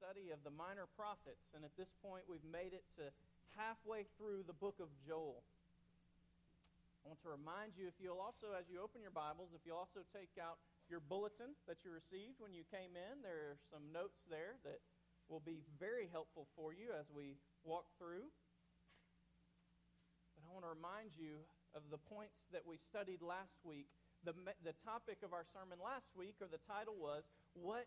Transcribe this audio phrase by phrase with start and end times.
[0.00, 3.12] study of the minor prophets, and at this point we've made it to
[3.52, 5.44] halfway through the book of Joel.
[7.04, 9.76] I want to remind you, if you'll also, as you open your Bibles, if you'll
[9.76, 10.56] also take out
[10.88, 14.80] your bulletin that you received when you came in, there are some notes there that
[15.28, 17.36] will be very helpful for you as we
[17.68, 18.24] walk through.
[20.32, 21.44] But I want to remind you
[21.76, 23.92] of the points that we studied last week.
[24.24, 24.32] The,
[24.64, 27.84] the topic of our sermon last week, or the title was, What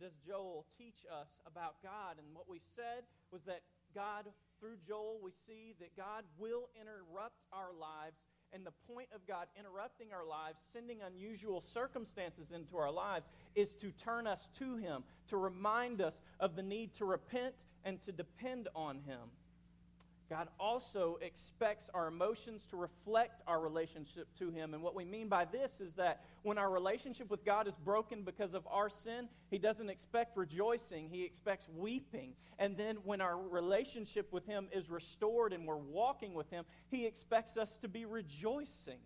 [0.00, 2.16] does Joel teach us about God?
[2.18, 3.62] And what we said was that
[3.94, 4.26] God,
[4.60, 8.18] through Joel, we see that God will interrupt our lives.
[8.52, 13.74] And the point of God interrupting our lives, sending unusual circumstances into our lives, is
[13.76, 18.12] to turn us to Him, to remind us of the need to repent and to
[18.12, 19.30] depend on Him.
[20.28, 24.74] God also expects our emotions to reflect our relationship to Him.
[24.74, 28.22] And what we mean by this is that when our relationship with God is broken
[28.22, 32.32] because of our sin, He doesn't expect rejoicing, He expects weeping.
[32.58, 37.06] And then when our relationship with Him is restored and we're walking with Him, He
[37.06, 38.98] expects us to be rejoicing.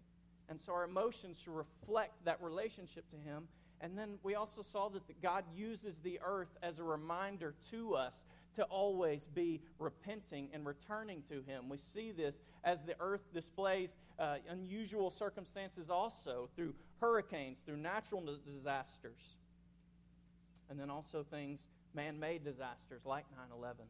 [0.48, 3.48] And so our emotions should reflect that relationship to Him.
[3.80, 8.26] And then we also saw that God uses the earth as a reminder to us
[8.56, 11.68] to always be repenting and returning to Him.
[11.68, 18.22] We see this as the earth displays uh, unusual circumstances also through hurricanes, through natural
[18.44, 19.36] disasters,
[20.68, 23.86] and then also things, man made disasters like 9 11.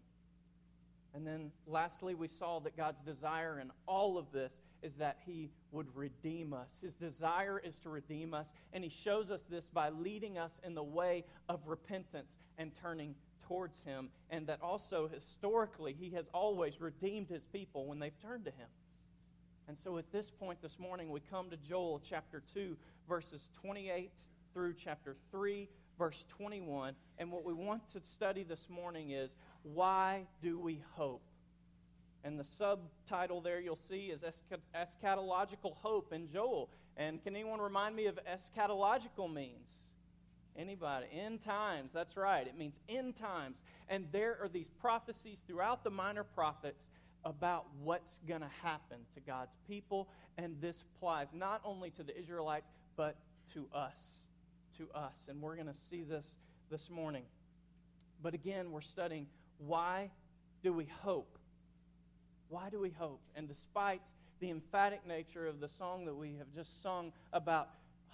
[1.12, 5.50] And then lastly, we saw that God's desire in all of this is that He
[5.72, 6.78] would redeem us.
[6.80, 10.74] His desire is to redeem us, and He shows us this by leading us in
[10.74, 13.16] the way of repentance and turning
[13.50, 14.10] towards Him.
[14.30, 18.68] And that also, historically, He has always redeemed His people when they've turned to Him.
[19.66, 22.76] And so at this point this morning, we come to Joel chapter 2,
[23.08, 24.12] verses 28
[24.54, 26.94] through chapter 3, verse 21.
[27.18, 29.34] And what we want to study this morning is
[29.64, 31.22] why do we hope?
[32.22, 34.24] And the subtitle there you'll see is
[34.74, 36.70] Eschatological Hope in Joel.
[36.96, 39.89] And can anyone remind me of eschatological means?
[40.56, 41.06] Anybody?
[41.12, 41.92] End times.
[41.92, 42.46] That's right.
[42.46, 43.62] It means end times.
[43.88, 46.90] And there are these prophecies throughout the minor prophets
[47.24, 50.08] about what's going to happen to God's people.
[50.38, 53.16] And this applies not only to the Israelites, but
[53.54, 54.20] to us
[54.80, 55.26] to us.
[55.28, 56.26] And we're going to see this
[56.70, 57.24] this morning.
[58.22, 59.26] But again, we're studying
[59.58, 60.10] why
[60.62, 61.38] do we hope?
[62.48, 63.20] Why do we hope?
[63.36, 64.02] And despite
[64.40, 67.68] the emphatic nature of the song that we have just sung about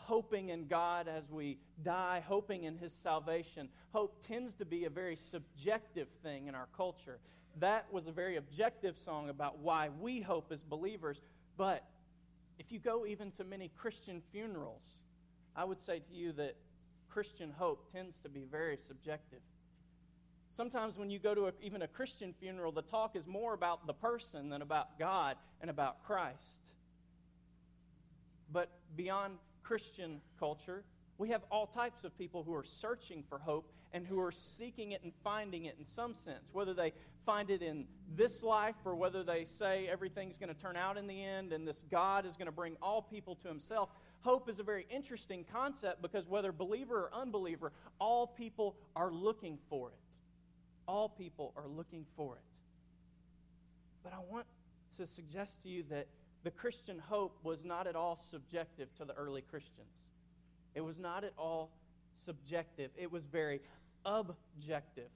[0.06, 4.90] hoping in God as we die, hoping in His salvation, hope tends to be a
[4.90, 7.18] very subjective thing in our culture.
[7.58, 11.20] That was a very objective song about why we hope as believers.
[11.56, 11.84] But
[12.58, 15.00] if you go even to many Christian funerals,
[15.56, 16.54] I would say to you that
[17.08, 19.40] Christian hope tends to be very subjective.
[20.50, 23.86] Sometimes when you go to a, even a Christian funeral, the talk is more about
[23.86, 26.72] the person than about God and about Christ.
[28.52, 30.84] But beyond Christian culture,
[31.18, 34.92] we have all types of people who are searching for hope and who are seeking
[34.92, 36.92] it and finding it in some sense, whether they
[37.24, 41.06] find it in this life or whether they say everything's going to turn out in
[41.06, 43.88] the end and this God is going to bring all people to himself.
[44.20, 49.58] Hope is a very interesting concept because whether believer or unbeliever, all people are looking
[49.68, 50.18] for it.
[50.86, 52.42] All people are looking for it.
[54.04, 54.46] But I want
[54.98, 56.06] to suggest to you that
[56.46, 60.12] the Christian hope was not at all subjective to the early Christians.
[60.76, 61.72] It was not at all
[62.14, 63.60] subjective, it was very
[64.04, 65.10] objective.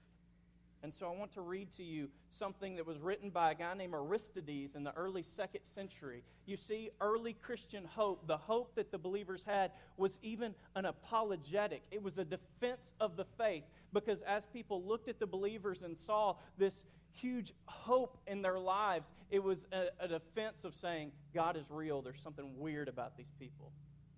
[0.83, 3.73] And so I want to read to you something that was written by a guy
[3.75, 6.23] named Aristides in the early second century.
[6.45, 11.83] You see, early Christian hope, the hope that the believers had, was even an apologetic.
[11.91, 13.63] It was a defense of the faith
[13.93, 16.83] because as people looked at the believers and saw this
[17.13, 22.01] huge hope in their lives, it was a, a defense of saying, God is real.
[22.01, 23.71] There's something weird about these people.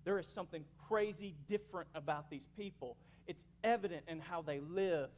[0.04, 2.96] There is something crazy different about these people.
[3.26, 5.10] It's evident in how they live,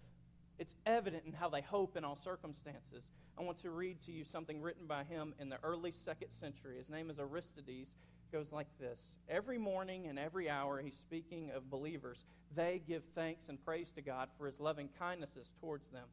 [0.58, 3.10] it's evident in how they hope in all circumstances.
[3.38, 6.78] I want to read to you something written by him in the early second century.
[6.78, 7.96] His name is Aristides.
[8.32, 12.24] It goes like this Every morning and every hour, he's speaking of believers,
[12.54, 16.06] they give thanks and praise to God for his loving kindnesses towards them.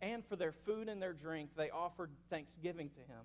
[0.00, 3.24] And for their food and their drink, they offered thanksgiving to him.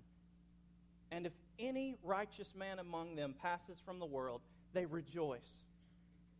[1.12, 4.42] And if any righteous man among them passes from the world,
[4.74, 5.62] they rejoice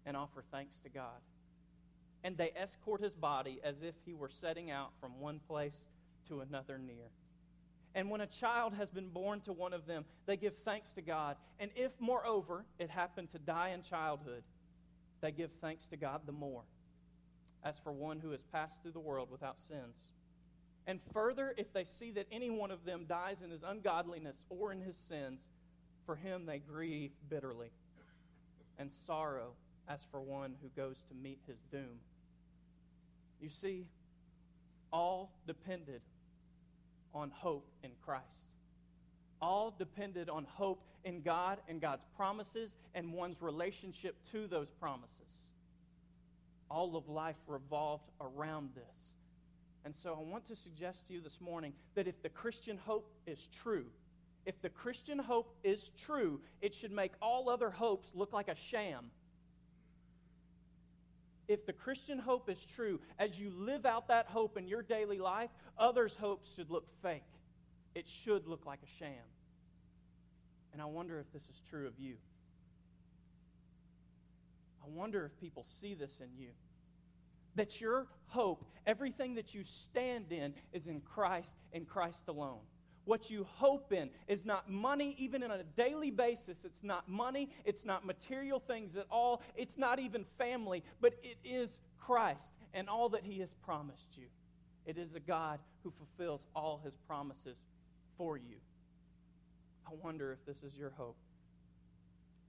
[0.06, 1.22] and offer thanks to God.
[2.24, 5.88] And they escort his body as if he were setting out from one place
[6.30, 7.12] to another near.
[7.94, 11.02] And when a child has been born to one of them, they give thanks to
[11.04, 11.38] God.
[11.60, 14.44] And if, moreover, it happened to die in childhood,
[15.22, 16.64] they give thanks to God the more.
[17.64, 20.12] as for one who has passed through the world without sins.
[20.86, 24.72] And further, if they see that any one of them dies in his ungodliness or
[24.72, 25.50] in his sins,
[26.06, 27.72] for him they grieve bitterly,
[28.78, 29.54] and sorrow
[29.88, 32.00] as for one who goes to meet his doom.
[33.40, 33.88] You see,
[34.92, 36.02] all depended
[37.14, 38.56] on hope in Christ.
[39.42, 45.52] All depended on hope in God and God's promises and one's relationship to those promises.
[46.70, 49.16] All of life revolved around this.
[49.86, 53.12] And so I want to suggest to you this morning that if the Christian hope
[53.28, 53.86] is true,
[54.46, 58.56] if the Christian hope is true, it should make all other hopes look like a
[58.56, 59.12] sham.
[61.48, 65.20] If the Christian hope is true, as you live out that hope in your daily
[65.20, 67.24] life, others' hopes should look fake.
[67.96, 69.24] It should look like a sham.
[70.72, 72.16] And I wonder if this is true of you.
[74.84, 76.50] I wonder if people see this in you.
[77.56, 82.62] That your hope, everything that you stand in, is in Christ and Christ alone.
[83.06, 86.64] What you hope in is not money, even on a daily basis.
[86.64, 87.50] It's not money.
[87.66, 89.42] It's not material things at all.
[89.56, 94.28] It's not even family, but it is Christ and all that He has promised you.
[94.86, 97.58] It is a God who fulfills all His promises
[98.18, 98.56] for you.
[99.86, 101.18] I wonder if this is your hope.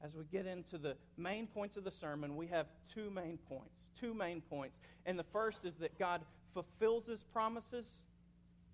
[0.05, 3.89] As we get into the main points of the sermon, we have two main points.
[3.99, 4.79] Two main points.
[5.07, 6.21] And the first is that God
[6.53, 8.03] fulfills His promises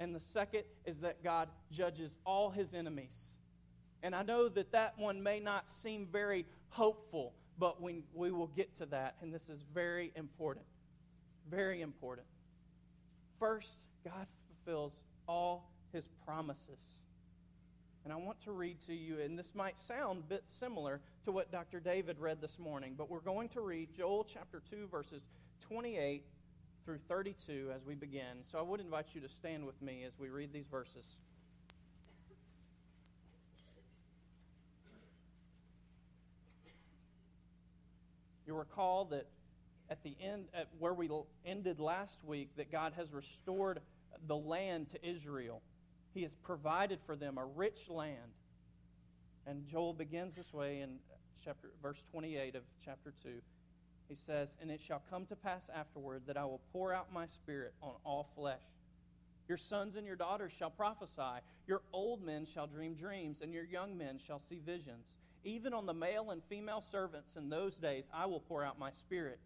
[0.00, 3.34] and the second is that God judges all his enemies.
[4.02, 8.46] And I know that that one may not seem very hopeful, but we, we will
[8.46, 10.64] get to that, and this is very important.
[11.50, 12.26] Very important.
[13.38, 17.04] First, God fulfills all his promises.
[18.04, 21.32] And I want to read to you, and this might sound a bit similar to
[21.32, 21.80] what Dr.
[21.80, 25.26] David read this morning, but we're going to read Joel chapter 2, verses
[25.60, 26.24] 28
[26.84, 28.42] through 32 as we begin.
[28.42, 31.18] So I would invite you to stand with me as we read these verses.
[38.46, 39.26] You recall that
[39.90, 41.10] at the end, at where we
[41.44, 43.80] ended last week, that God has restored
[44.26, 45.60] the land to Israel.
[46.14, 48.34] He has provided for them a rich land.
[49.46, 50.98] And Joel begins this way in
[51.44, 53.30] chapter, verse 28 of chapter 2
[54.10, 57.26] he says, And it shall come to pass afterward that I will pour out my
[57.26, 58.60] spirit on all flesh.
[59.48, 63.64] Your sons and your daughters shall prophesy, your old men shall dream dreams, and your
[63.64, 65.14] young men shall see visions.
[65.44, 68.90] Even on the male and female servants in those days I will pour out my
[68.90, 69.38] spirit,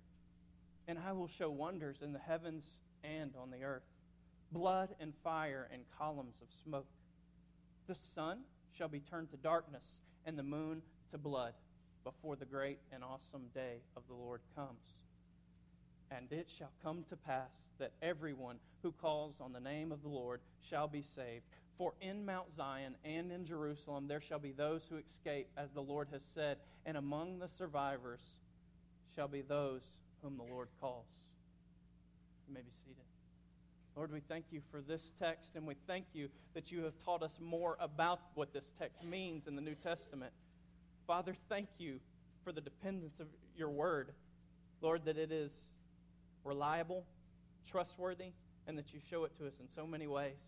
[0.88, 3.84] and I will show wonders in the heavens and on the earth
[4.52, 6.86] blood and fire and columns of smoke.
[7.86, 8.40] The sun
[8.76, 11.54] shall be turned to darkness, and the moon to blood
[12.02, 15.02] before the great and awesome day of the Lord comes.
[16.10, 20.08] And it shall come to pass that everyone who calls on the name of the
[20.08, 21.44] Lord shall be saved.
[21.76, 25.82] For in Mount Zion and in Jerusalem there shall be those who escape, as the
[25.82, 28.20] Lord has said, and among the survivors
[29.14, 31.06] shall be those whom the Lord calls.
[32.46, 33.04] You may be seated.
[33.96, 37.22] Lord, we thank you for this text, and we thank you that you have taught
[37.22, 40.32] us more about what this text means in the New Testament.
[41.06, 42.00] Father, thank you
[42.42, 44.12] for the dependence of your word.
[44.80, 45.54] Lord, that it is
[46.42, 47.04] reliable,
[47.70, 48.32] trustworthy,
[48.66, 50.42] and that you show it to us in so many ways.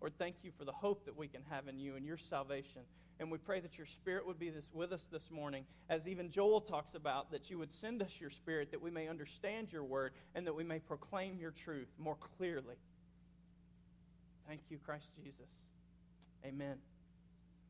[0.00, 2.82] Lord, thank you for the hope that we can have in you and your salvation.
[3.20, 6.30] And we pray that your Spirit would be this, with us this morning, as even
[6.30, 9.84] Joel talks about, that you would send us your Spirit that we may understand your
[9.84, 12.76] word and that we may proclaim your truth more clearly.
[14.48, 15.52] Thank you, Christ Jesus.
[16.46, 16.78] Amen.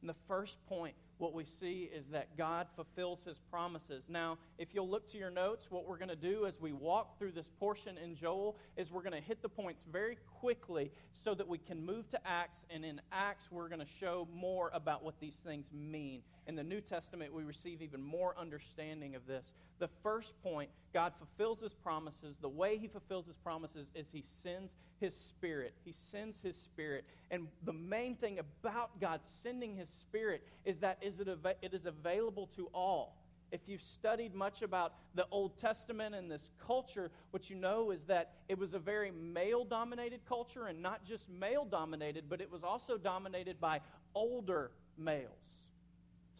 [0.00, 4.08] And the first point what we see is that God fulfills his promises.
[4.08, 7.18] Now, if you'll look to your notes, what we're going to do as we walk
[7.18, 11.34] through this portion in Joel is we're going to hit the points very quickly so
[11.34, 12.64] that we can move to Acts.
[12.70, 16.22] And in Acts, we're going to show more about what these things mean.
[16.46, 19.54] In the New Testament, we receive even more understanding of this.
[19.78, 22.38] The first point God fulfills his promises.
[22.38, 25.74] The way he fulfills his promises is he sends his spirit.
[25.84, 27.04] He sends his spirit.
[27.30, 32.68] And the main thing about God sending his spirit is that it is available to
[32.74, 33.16] all.
[33.52, 38.04] If you've studied much about the Old Testament and this culture, what you know is
[38.04, 42.50] that it was a very male dominated culture, and not just male dominated, but it
[42.50, 43.80] was also dominated by
[44.14, 45.66] older males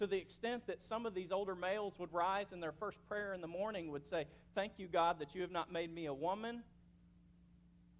[0.00, 3.34] to the extent that some of these older males would rise in their first prayer
[3.34, 6.14] in the morning would say, Thank you, God, that you have not made me a
[6.14, 6.62] woman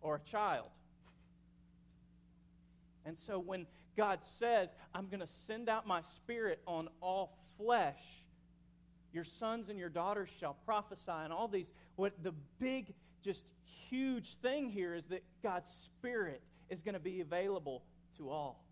[0.00, 0.68] or a child.
[3.04, 3.66] And so when
[3.98, 8.00] God says, I'm going to send out my spirit on all flesh,
[9.12, 13.52] your sons and your daughters shall prophesy, and all these, what the big just
[13.90, 16.40] huge thing here is that God's Spirit
[16.70, 17.82] is going to be available
[18.16, 18.64] to all.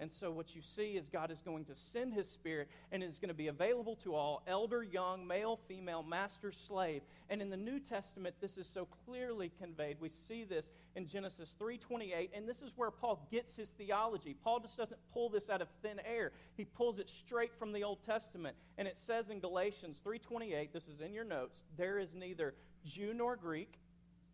[0.00, 3.20] And so, what you see is God is going to send His Spirit, and it's
[3.20, 7.02] going to be available to all elder, young, male, female, master, slave.
[7.30, 9.98] And in the New Testament, this is so clearly conveyed.
[10.00, 14.34] We see this in Genesis 3:28, and this is where Paul gets his theology.
[14.34, 17.84] Paul just doesn't pull this out of thin air; he pulls it straight from the
[17.84, 18.56] Old Testament.
[18.76, 23.14] And it says in Galatians 3:28, this is in your notes: there is neither Jew
[23.14, 23.78] nor Greek,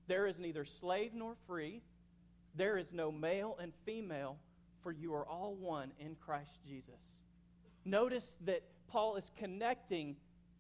[0.07, 1.83] there is neither slave nor free,
[2.55, 4.38] there is no male and female
[4.83, 7.23] for you are all one in Christ Jesus.
[7.85, 10.17] Notice that Paul is connecting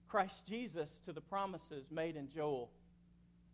[0.08, 2.70] Christ Jesus to the promises made in Joel.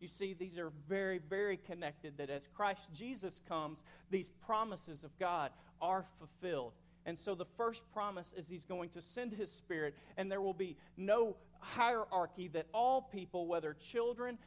[0.01, 5.19] You see, these are very, very connected, that as Christ Jesus comes, these promises of
[5.19, 6.73] God are fulfilled.
[7.07, 10.55] And so the first promise is he's going to send his spirit, and there will
[10.55, 14.39] be no hierarchy that all people, whether children,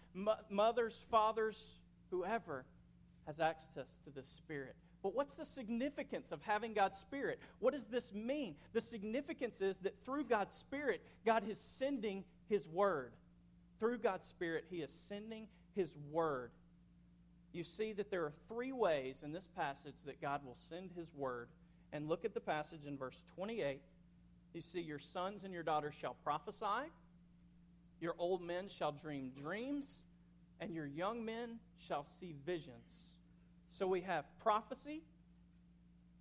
[0.49, 1.79] mothers, fathers,
[2.11, 2.65] whoever,
[3.25, 4.75] has access to the spirit.
[5.01, 7.39] But what's the significance of having God's Spirit?
[7.59, 8.55] What does this mean?
[8.73, 13.13] The significance is that through God's Spirit, God is sending His Word.
[13.79, 16.51] Through God's Spirit, He is sending His Word.
[17.53, 21.13] You see that there are three ways in this passage that God will send His
[21.15, 21.47] Word.
[21.93, 23.79] And look at the passage in verse 28.
[24.53, 26.91] You see, your sons and your daughters shall prophesy,
[28.01, 30.03] your old men shall dream dreams,
[30.59, 33.13] and your young men shall see visions.
[33.71, 35.01] So we have prophecy.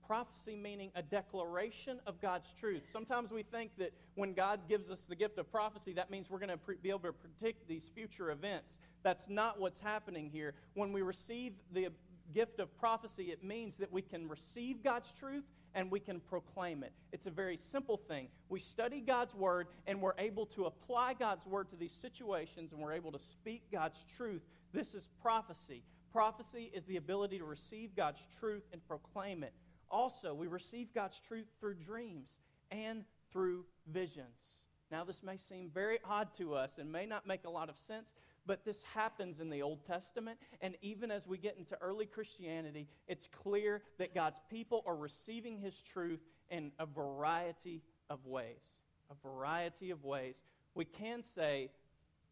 [0.06, 2.88] Prophecy meaning a declaration of God's truth.
[2.90, 6.38] Sometimes we think that when God gives us the gift of prophecy, that means we're
[6.38, 8.78] going to pre- be able to predict these future events.
[9.02, 10.54] That's not what's happening here.
[10.74, 11.88] When we receive the
[12.32, 16.82] gift of prophecy, it means that we can receive God's truth and we can proclaim
[16.82, 16.92] it.
[17.12, 18.28] It's a very simple thing.
[18.48, 22.80] We study God's word and we're able to apply God's word to these situations and
[22.80, 24.42] we're able to speak God's truth.
[24.72, 25.82] This is prophecy.
[26.12, 29.52] Prophecy is the ability to receive God's truth and proclaim it.
[29.90, 32.38] Also, we receive God's truth through dreams
[32.70, 34.68] and through visions.
[34.90, 37.76] Now, this may seem very odd to us and may not make a lot of
[37.76, 38.14] sense,
[38.46, 40.38] but this happens in the Old Testament.
[40.62, 45.58] And even as we get into early Christianity, it's clear that God's people are receiving
[45.58, 48.76] His truth in a variety of ways.
[49.10, 50.42] A variety of ways.
[50.74, 51.70] We can say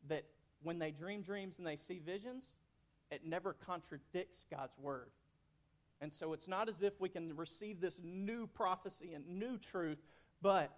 [0.09, 0.25] that
[0.62, 2.54] when they dream dreams and they see visions,
[3.11, 5.11] it never contradicts God's word.
[6.01, 9.99] And so it's not as if we can receive this new prophecy and new truth,
[10.43, 10.77] but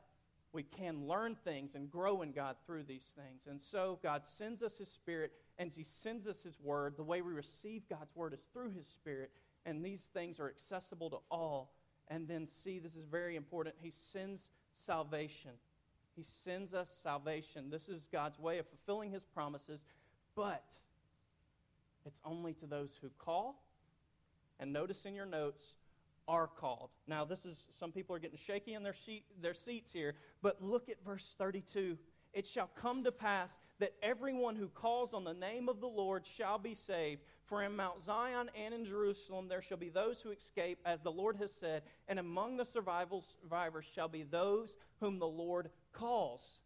[0.52, 3.46] we can learn things and grow in God through these things.
[3.46, 6.96] And so God sends us His Spirit and He sends us His Word.
[6.96, 9.30] The way we receive God's Word is through His Spirit,
[9.66, 11.74] and these things are accessible to all.
[12.06, 13.74] And then, see, this is very important.
[13.82, 15.50] He sends salvation.
[16.16, 17.68] He sends us salvation.
[17.70, 19.84] This is God's way of fulfilling His promises.
[20.34, 20.64] But
[22.08, 23.62] it's only to those who call.
[24.58, 25.74] And notice in your notes,
[26.28, 26.90] are called.
[27.06, 30.62] Now, this is, some people are getting shaky in their, sheet, their seats here, but
[30.62, 31.96] look at verse 32.
[32.34, 36.26] It shall come to pass that everyone who calls on the name of the Lord
[36.26, 37.22] shall be saved.
[37.46, 41.10] For in Mount Zion and in Jerusalem there shall be those who escape, as the
[41.10, 46.60] Lord has said, and among the survivors shall be those whom the Lord calls.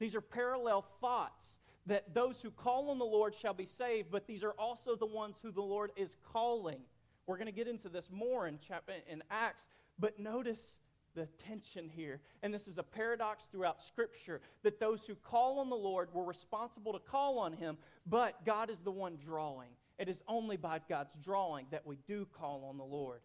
[0.00, 1.58] These are parallel thoughts
[1.88, 5.06] that those who call on the Lord shall be saved, but these are also the
[5.06, 6.80] ones who the Lord is calling.
[7.26, 9.68] We're going to get into this more in, chapter, in Acts,
[9.98, 10.80] but notice
[11.14, 12.20] the tension here.
[12.42, 16.24] And this is a paradox throughout Scripture that those who call on the Lord were
[16.24, 19.70] responsible to call on Him, but God is the one drawing.
[19.98, 23.20] It is only by God's drawing that we do call on the Lord.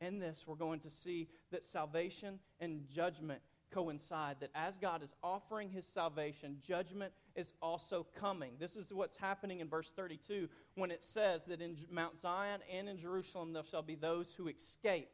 [0.00, 5.14] In this, we're going to see that salvation and judgment coincide that as God is
[5.22, 8.52] offering his salvation, judgment is also coming.
[8.58, 12.88] This is what's happening in verse 32 when it says that in Mount Zion and
[12.88, 15.10] in Jerusalem there shall be those who escape.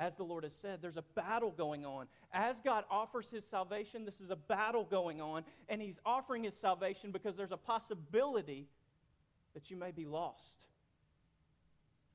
[0.00, 2.06] As the Lord has said, there's a battle going on.
[2.32, 6.54] As God offers his salvation, this is a battle going on, and he's offering his
[6.54, 8.68] salvation because there's a possibility
[9.54, 10.66] that you may be lost,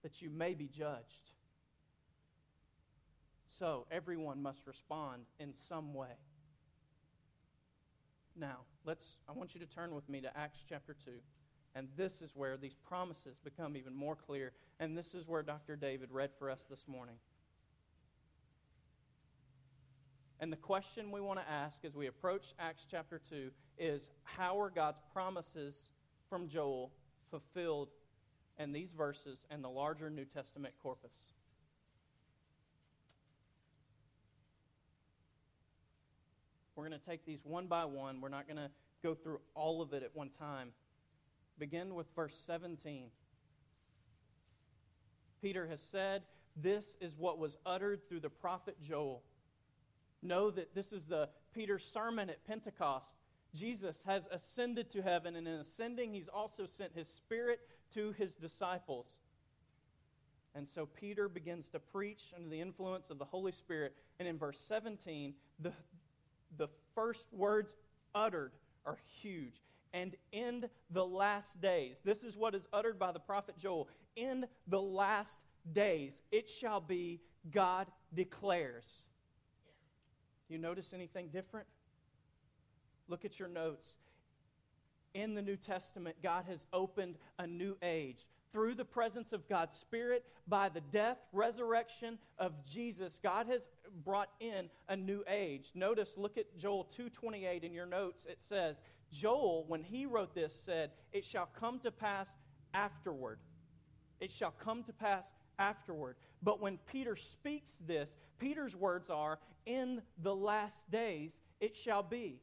[0.01, 1.31] that you may be judged.
[3.57, 6.17] So everyone must respond in some way.
[8.35, 11.11] Now, let's I want you to turn with me to Acts chapter 2.
[11.75, 14.53] And this is where these promises become even more clear.
[14.79, 15.75] And this is where Dr.
[15.75, 17.15] David read for us this morning.
[20.39, 24.59] And the question we want to ask as we approach Acts chapter 2 is how
[24.59, 25.91] are God's promises
[26.27, 26.91] from Joel
[27.29, 27.89] fulfilled
[28.57, 31.32] in these verses and the larger New Testament corpus?
[36.83, 38.19] We're going to take these one by one.
[38.19, 38.69] We're not going to
[39.01, 40.73] go through all of it at one time.
[41.57, 43.05] begin with verse 17.
[45.41, 46.23] Peter has said,
[46.57, 49.23] This is what was uttered through the prophet Joel.
[50.21, 53.15] Know that this is the Peter's sermon at Pentecost.
[53.55, 57.61] Jesus has ascended to heaven, and in ascending, he's also sent his Spirit
[57.93, 59.19] to his disciples.
[60.53, 63.95] And so Peter begins to preach under the influence of the Holy Spirit.
[64.19, 65.71] And in verse 17, the,
[66.57, 67.75] the first words
[68.13, 68.53] uttered
[68.85, 69.61] are huge.
[69.93, 74.45] And in the last days, this is what is uttered by the prophet Joel in
[74.67, 79.07] the last days, it shall be, God declares.
[80.49, 81.67] You notice anything different?
[83.07, 83.97] Look at your notes.
[85.13, 89.75] In the New Testament, God has opened a new age through the presence of God's
[89.75, 93.67] Spirit, by the death, resurrection of Jesus, God has
[94.05, 95.71] brought in a new age.
[95.73, 98.25] Notice, look at Joel 2:28 in your notes.
[98.25, 98.81] It says,
[99.11, 102.37] Joel, when he wrote this, said, It shall come to pass
[102.73, 103.39] afterward.
[104.19, 106.15] It shall come to pass afterward.
[106.41, 112.41] But when Peter speaks this, Peter's words are, In the last days it shall be.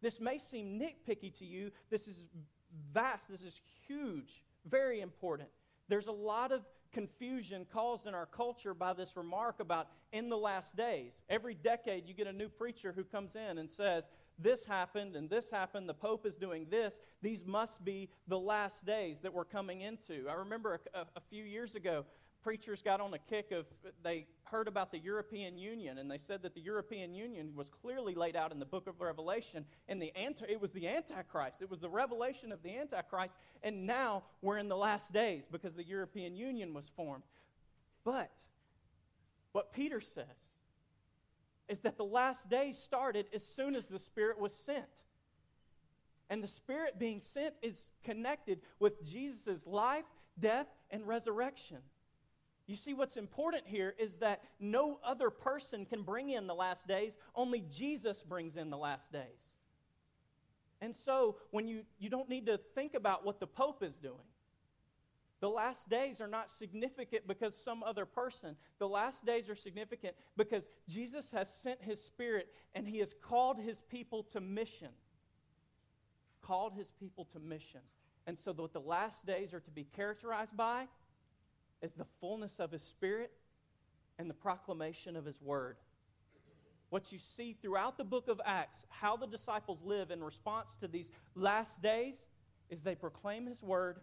[0.00, 1.72] This may seem nitpicky to you.
[1.90, 2.26] This is
[2.92, 3.28] vast.
[3.28, 4.44] This is huge.
[4.70, 5.48] Very important.
[5.88, 10.36] There's a lot of confusion caused in our culture by this remark about in the
[10.36, 11.22] last days.
[11.28, 14.08] Every decade, you get a new preacher who comes in and says,
[14.38, 17.00] This happened and this happened, the Pope is doing this.
[17.22, 20.26] These must be the last days that we're coming into.
[20.28, 22.04] I remember a, a few years ago,
[22.48, 23.66] preachers got on a kick of
[24.02, 28.14] they heard about the European Union and they said that the European Union was clearly
[28.14, 31.60] laid out in the book of Revelation and the anti, it was the antichrist.
[31.60, 35.74] It was the revelation of the antichrist and now we're in the last days because
[35.74, 37.24] the European Union was formed.
[38.02, 38.32] But
[39.52, 40.54] what Peter says
[41.68, 45.04] is that the last days started as soon as the spirit was sent.
[46.30, 50.06] And the spirit being sent is connected with Jesus' life
[50.40, 51.80] death and resurrection
[52.68, 56.86] you see, what's important here is that no other person can bring in the last
[56.86, 59.56] days, only Jesus brings in the last days.
[60.82, 64.16] And so, when you, you don't need to think about what the Pope is doing.
[65.40, 68.56] The last days are not significant because some other person.
[68.78, 73.58] The last days are significant because Jesus has sent his Spirit and he has called
[73.58, 74.90] his people to mission.
[76.42, 77.80] Called his people to mission.
[78.26, 80.88] And so, what the last days are to be characterized by
[81.82, 83.30] is the fullness of His Spirit
[84.18, 85.76] and the proclamation of His Word.
[86.90, 90.88] What you see throughout the book of Acts, how the disciples live in response to
[90.88, 92.26] these last days,
[92.70, 93.98] is they proclaim His Word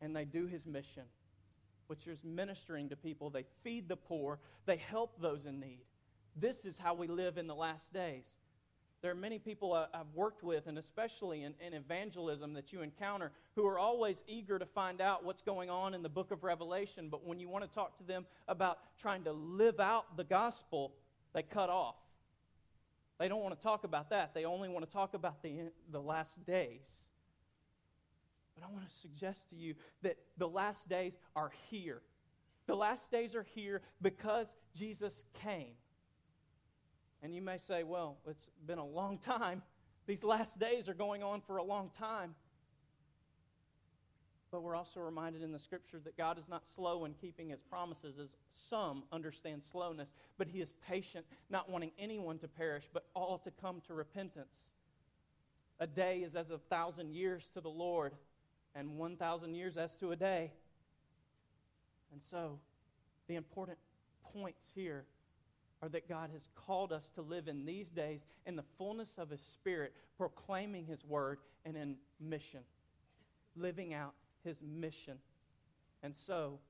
[0.00, 1.04] and they do His mission,
[1.86, 3.30] which is ministering to people.
[3.30, 5.84] They feed the poor, they help those in need.
[6.34, 8.36] This is how we live in the last days.
[9.02, 13.32] There are many people I've worked with, and especially in, in, evangelism that you encounter,
[13.56, 17.08] who are always eager to find out what's going on in the book of Revelation.
[17.10, 20.92] But when you want to talk to them about trying to live out the gospel,
[21.32, 21.96] they cut off.
[23.18, 24.34] They don't want to talk about that.
[24.34, 27.08] They only want to talk about the, the last days.
[28.54, 32.02] But I want to suggest to you that the last days are here.
[32.66, 35.74] The last days are here because Jesus came.
[37.22, 39.62] And you may say, well, it's been a long time.
[40.06, 42.34] These last days are going on for a long time.
[44.50, 47.62] But we're also reminded in the scripture that God is not slow in keeping his
[47.62, 53.06] promises, as some understand slowness, but he is patient, not wanting anyone to perish, but
[53.14, 54.72] all to come to repentance.
[55.80, 58.12] A day is as a thousand years to the Lord,
[58.74, 60.52] and 1,000 years as to a day.
[62.12, 62.58] And so,
[63.26, 63.78] the important
[64.22, 65.04] points here
[65.82, 69.30] are that God has called us to live in these days in the fullness of
[69.30, 72.60] His Spirit, proclaiming His word and in mission,
[73.56, 74.14] living out
[74.44, 75.18] His mission.
[76.02, 76.60] And so,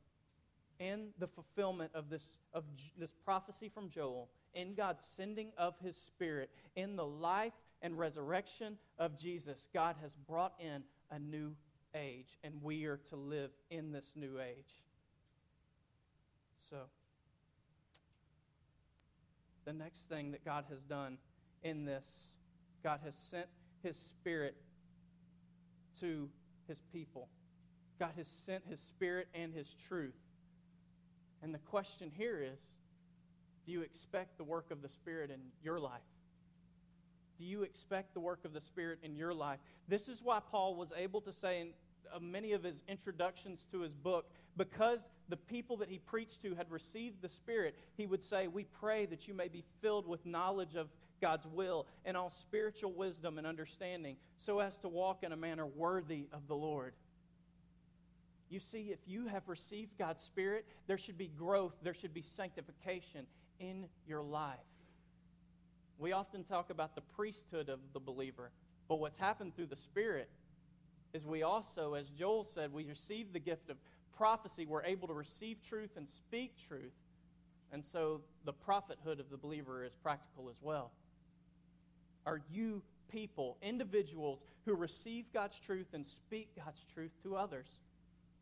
[0.78, 2.64] in the fulfillment of this, of
[2.98, 8.78] this prophecy from Joel, in God's sending of His Spirit, in the life and resurrection
[8.98, 11.54] of Jesus, God has brought in a new
[11.94, 14.82] age, and we are to live in this new age.
[16.70, 16.76] So,
[19.64, 21.18] the next thing that God has done
[21.62, 22.06] in this,
[22.82, 23.46] God has sent
[23.82, 24.56] His Spirit
[26.00, 26.28] to
[26.68, 27.28] His people.
[27.98, 30.18] God has sent His Spirit and His truth.
[31.42, 32.60] And the question here is
[33.66, 36.00] do you expect the work of the Spirit in your life?
[37.38, 39.58] Do you expect the work of the Spirit in your life?
[39.88, 41.68] This is why Paul was able to say in
[42.14, 46.54] uh, many of his introductions to his book, because the people that he preached to
[46.54, 50.24] had received the Spirit, he would say, We pray that you may be filled with
[50.26, 50.88] knowledge of
[51.20, 55.66] God's will and all spiritual wisdom and understanding, so as to walk in a manner
[55.66, 56.94] worthy of the Lord.
[58.50, 62.20] You see, if you have received God's Spirit, there should be growth, there should be
[62.20, 63.26] sanctification
[63.58, 64.58] in your life.
[65.98, 68.50] We often talk about the priesthood of the believer,
[68.88, 70.28] but what's happened through the Spirit
[71.12, 73.76] is we also, as Joel said, we receive the gift of
[74.16, 74.66] prophecy.
[74.66, 76.94] We're able to receive truth and speak truth.
[77.72, 80.92] And so the prophethood of the believer is practical as well.
[82.24, 87.68] Are you people, individuals who receive God's truth and speak God's truth to others?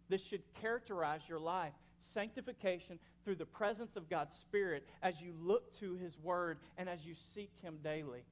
[0.08, 1.72] This should characterize your life.
[1.98, 7.04] Sanctification through the presence of God's Spirit as you look to His Word and as
[7.04, 8.24] you seek Him daily.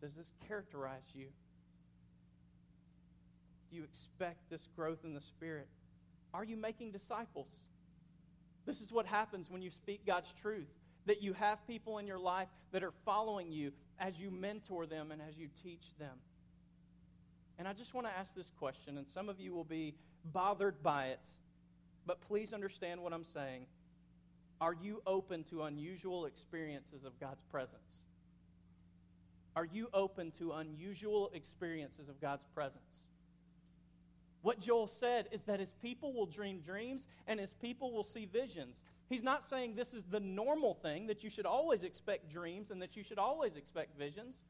[0.00, 1.26] Does this characterize you?
[3.70, 5.68] Do you expect this growth in the Spirit?
[6.32, 7.50] Are you making disciples?
[8.66, 10.68] This is what happens when you speak God's truth
[11.06, 15.12] that you have people in your life that are following you as you mentor them
[15.12, 16.18] and as you teach them.
[17.58, 20.82] And I just want to ask this question, and some of you will be bothered
[20.82, 21.26] by it,
[22.04, 23.66] but please understand what I'm saying.
[24.60, 28.00] Are you open to unusual experiences of God's presence?
[29.54, 33.08] Are you open to unusual experiences of God's presence?
[34.46, 38.26] What Joel said is that his people will dream dreams and his people will see
[38.26, 38.84] visions.
[39.08, 42.80] He's not saying this is the normal thing, that you should always expect dreams and
[42.80, 44.44] that you should always expect visions.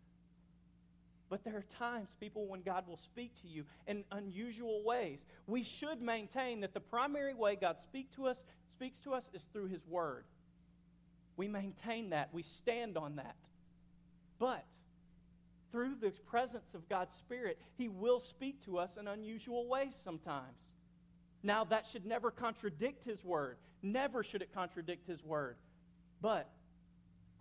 [1.31, 5.25] But there are times, people, when God will speak to you in unusual ways.
[5.47, 9.45] We should maintain that the primary way God speak to us, speaks to us is
[9.45, 10.27] through His Word.
[11.39, 13.49] We maintain that, we stand on that.
[14.39, 14.67] But
[15.77, 20.65] through the presence of God's Spirit, He will speak to us in unusual ways sometimes.
[21.43, 23.59] Now, that should never contradict His Word.
[23.83, 25.59] Never should it contradict His Word.
[26.23, 26.49] But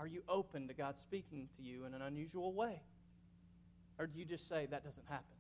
[0.02, 2.82] are you open to God speaking to you in an unusual way?
[3.98, 5.38] Or do you just say, that doesn't happen?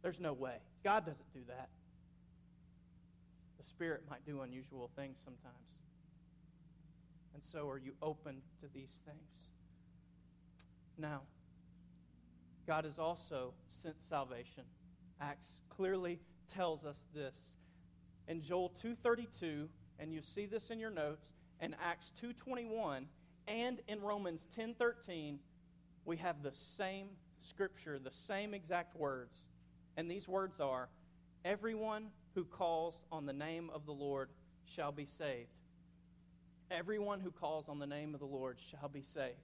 [0.00, 0.56] There's no way.
[0.82, 1.68] God doesn't do that.
[3.58, 5.82] The Spirit might do unusual things sometimes.
[7.34, 9.50] And so, are you open to these things?
[10.96, 11.20] Now,
[12.66, 14.64] God has also sent salvation.
[15.20, 17.54] Acts clearly tells us this.
[18.28, 23.08] In Joel 2:32, and you see this in your notes, in Acts 2:21
[23.46, 25.40] and in Romans 10:13,
[26.04, 29.44] we have the same scripture, the same exact words.
[29.96, 30.90] And these words are,
[31.44, 34.30] everyone who calls on the name of the Lord
[34.64, 35.54] shall be saved.
[36.70, 39.38] Everyone who calls on the name of the Lord shall be saved.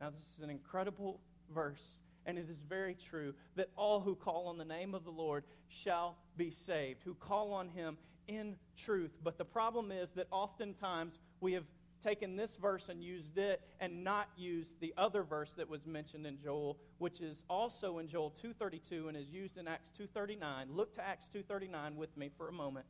[0.00, 1.20] Now, this is an incredible
[1.52, 5.10] verse, and it is very true that all who call on the name of the
[5.10, 9.12] Lord shall be saved, who call on him in truth.
[9.22, 11.64] But the problem is that oftentimes we have
[12.02, 16.26] taken this verse and used it and not used the other verse that was mentioned
[16.26, 20.70] in Joel, which is also in Joel 2:32 and is used in Acts 2:39.
[20.70, 22.86] Look to Acts 2:39 with me for a moment.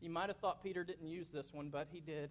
[0.00, 2.30] You might have thought Peter didn't use this one, but he did.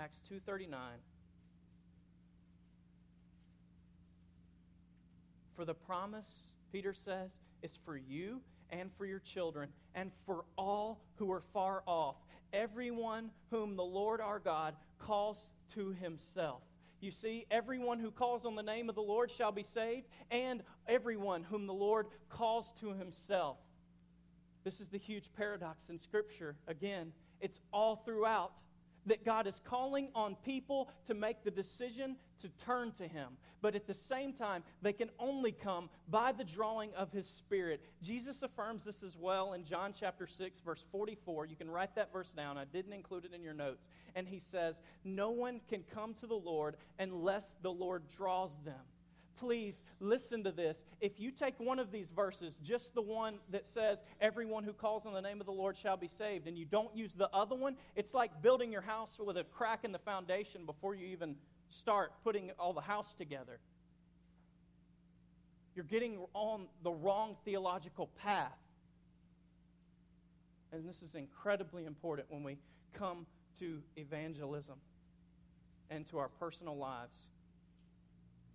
[0.00, 1.02] Acts 2:39
[5.54, 11.02] For the promise, Peter says, is for you and for your children and for all
[11.16, 12.16] who are far off,
[12.50, 16.62] everyone whom the Lord our God calls to himself.
[17.00, 20.62] You see, everyone who calls on the name of the Lord shall be saved, and
[20.86, 23.58] everyone whom the Lord calls to himself.
[24.64, 26.56] This is the huge paradox in Scripture.
[26.66, 28.62] Again, it's all throughout
[29.06, 33.28] that God is calling on people to make the decision to turn to Him.
[33.62, 37.82] But at the same time, they can only come by the drawing of His Spirit.
[38.02, 41.46] Jesus affirms this as well in John chapter 6, verse 44.
[41.46, 42.58] You can write that verse down.
[42.58, 43.88] I didn't include it in your notes.
[44.14, 48.74] And He says, No one can come to the Lord unless the Lord draws them
[49.40, 50.84] please listen to this.
[51.00, 55.06] If you take one of these verses, just the one that says, Everyone who calls
[55.06, 57.56] on the name of the Lord shall be saved, and you don't use the other
[57.56, 61.36] one, it's like building your house with a crack in the foundation before you even
[61.70, 63.58] start putting all the house together.
[65.74, 68.58] You're getting on the wrong theological path.
[70.72, 72.58] And this is incredibly important when we
[72.92, 73.26] come
[73.58, 74.76] to evangelism
[75.88, 77.29] and to our personal lives.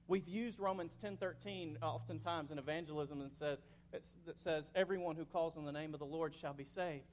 [0.07, 5.65] We've used Romans 10:13 oftentimes in evangelism and says that says everyone who calls on
[5.65, 7.05] the name of the Lord shall be saved.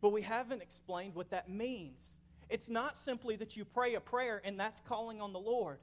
[0.00, 2.18] But we haven't explained what that means.
[2.50, 5.78] It's not simply that you pray a prayer and that's calling on the Lord.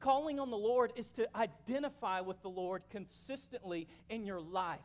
[0.00, 4.80] Calling on the Lord is to identify with the Lord consistently in your life.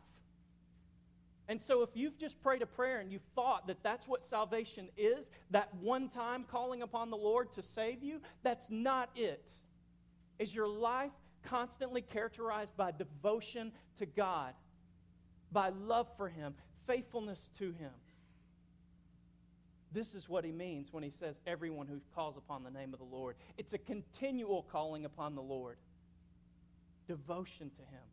[1.47, 4.89] And so, if you've just prayed a prayer and you've thought that that's what salvation
[4.97, 9.49] is, that one time calling upon the Lord to save you, that's not it.
[10.39, 11.12] Is your life
[11.43, 14.54] constantly characterized by devotion to God,
[15.52, 17.91] by love for Him, faithfulness to Him?
[19.91, 23.00] This is what he means when he says, everyone who calls upon the name of
[23.00, 23.36] the Lord.
[23.58, 25.78] It's a continual calling upon the Lord,
[27.08, 28.04] devotion to him.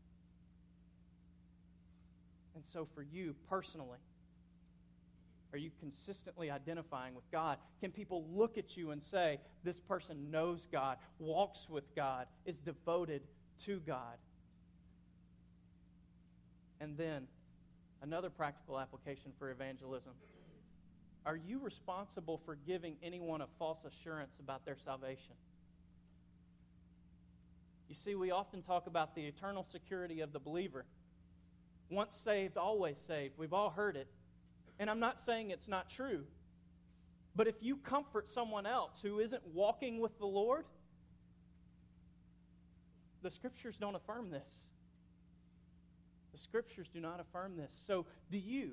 [2.55, 3.99] And so, for you personally,
[5.55, 7.59] are you consistently identifying with God?
[7.81, 12.59] Can people look at you and say, this person knows God, walks with God, is
[12.59, 13.23] devoted
[13.65, 14.19] to God?
[16.81, 17.29] And then,
[18.03, 20.15] another practical application for evangelism.
[21.25, 25.37] Are you responsible for giving anyone a false assurance about their salvation?
[27.89, 30.85] You see, we often talk about the eternal security of the believer.
[31.91, 33.35] Once saved, always saved.
[33.39, 34.09] We've all heard it.
[34.79, 36.25] And I'm not saying it's not true.
[37.37, 40.67] But if you comfort someone else who isn't walking with the Lord,
[43.23, 44.69] the scriptures don't affirm this.
[46.33, 47.75] The scriptures do not affirm this.
[47.87, 48.73] So, do you?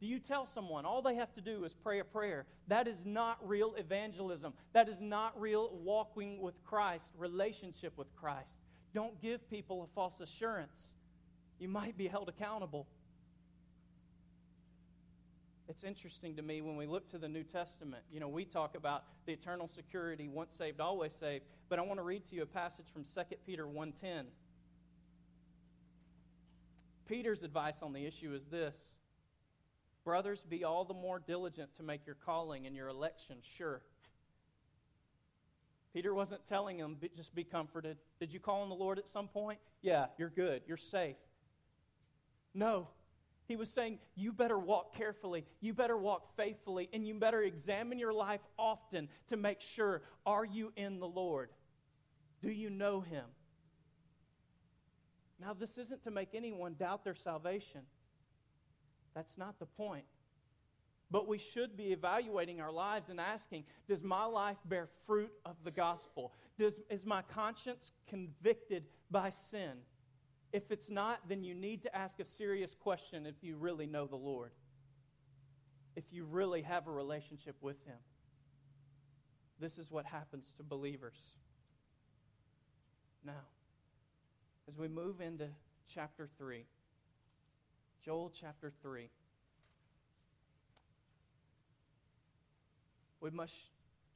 [0.00, 2.46] Do you tell someone all they have to do is pray a prayer?
[2.68, 4.54] That is not real evangelism.
[4.72, 8.60] That is not real walking with Christ, relationship with Christ.
[8.94, 10.94] Don't give people a false assurance.
[11.58, 12.86] You might be held accountable.
[15.70, 18.02] It's interesting to me when we look to the New Testament.
[18.10, 21.44] You know, we talk about the eternal security, once saved, always saved.
[21.68, 24.24] But I want to read to you a passage from 2 Peter 1:10.
[27.06, 28.98] Peter's advice on the issue is this
[30.02, 33.82] Brothers, be all the more diligent to make your calling and your election sure.
[35.92, 37.96] Peter wasn't telling them, just be comforted.
[38.18, 39.60] Did you call on the Lord at some point?
[39.82, 40.62] Yeah, you're good.
[40.66, 41.16] You're safe.
[42.54, 42.88] No.
[43.50, 45.44] He was saying, you better walk carefully.
[45.60, 46.88] You better walk faithfully.
[46.92, 51.50] And you better examine your life often to make sure are you in the Lord?
[52.40, 53.24] Do you know Him?
[55.40, 57.80] Now, this isn't to make anyone doubt their salvation.
[59.16, 60.04] That's not the point.
[61.10, 65.56] But we should be evaluating our lives and asking Does my life bear fruit of
[65.64, 66.34] the gospel?
[66.56, 69.78] Does, is my conscience convicted by sin?
[70.52, 74.06] If it's not, then you need to ask a serious question if you really know
[74.06, 74.52] the Lord,
[75.94, 77.98] if you really have a relationship with Him.
[79.60, 81.18] This is what happens to believers.
[83.24, 83.44] Now,
[84.66, 85.48] as we move into
[85.92, 86.64] chapter 3,
[88.02, 89.10] Joel chapter 3.
[93.20, 93.54] We must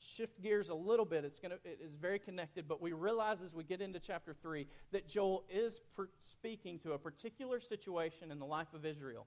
[0.04, 1.24] shift gears a little bit.
[1.24, 4.66] It's gonna, it is very connected, but we realize as we get into chapter 3
[4.92, 9.26] that Joel is per- speaking to a particular situation in the life of Israel.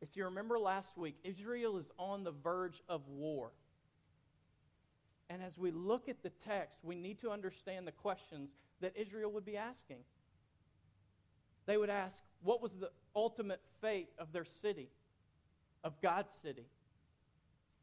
[0.00, 3.52] If you remember last week, Israel is on the verge of war.
[5.28, 9.32] And as we look at the text, we need to understand the questions that Israel
[9.32, 9.98] would be asking.
[11.66, 14.90] They would ask, what was the ultimate fate of their city,
[15.82, 16.66] of God's city?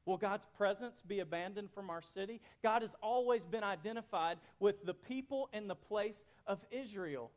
[0.05, 2.41] Will God's presence be abandoned from our city?
[2.61, 7.31] God has always been identified with the people and the place of Israel.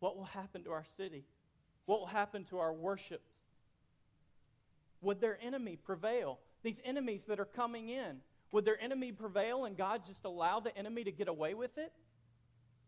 [0.00, 1.24] What will happen to our city?
[1.84, 3.22] What will happen to our worship?
[5.02, 6.38] Would their enemy prevail?
[6.62, 10.76] These enemies that are coming in, would their enemy prevail and God just allow the
[10.76, 11.92] enemy to get away with it?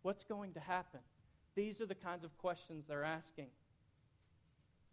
[0.03, 1.01] What's going to happen?
[1.55, 3.49] These are the kinds of questions they're asking.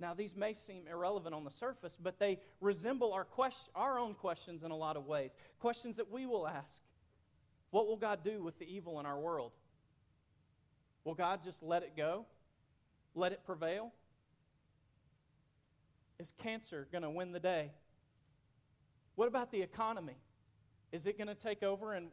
[0.02, 4.16] Now, these may seem irrelevant on the surface, but they resemble our, question, our own
[4.16, 5.38] questions in a lot of ways.
[5.60, 6.82] Questions that we will ask
[7.70, 9.52] What will God do with the evil in our world?
[11.06, 12.26] Will God just let it go?
[13.14, 13.92] Let it prevail?
[16.20, 17.70] Is cancer going to win the day?
[19.16, 20.18] What about the economy?
[20.92, 22.08] Is it going to take over and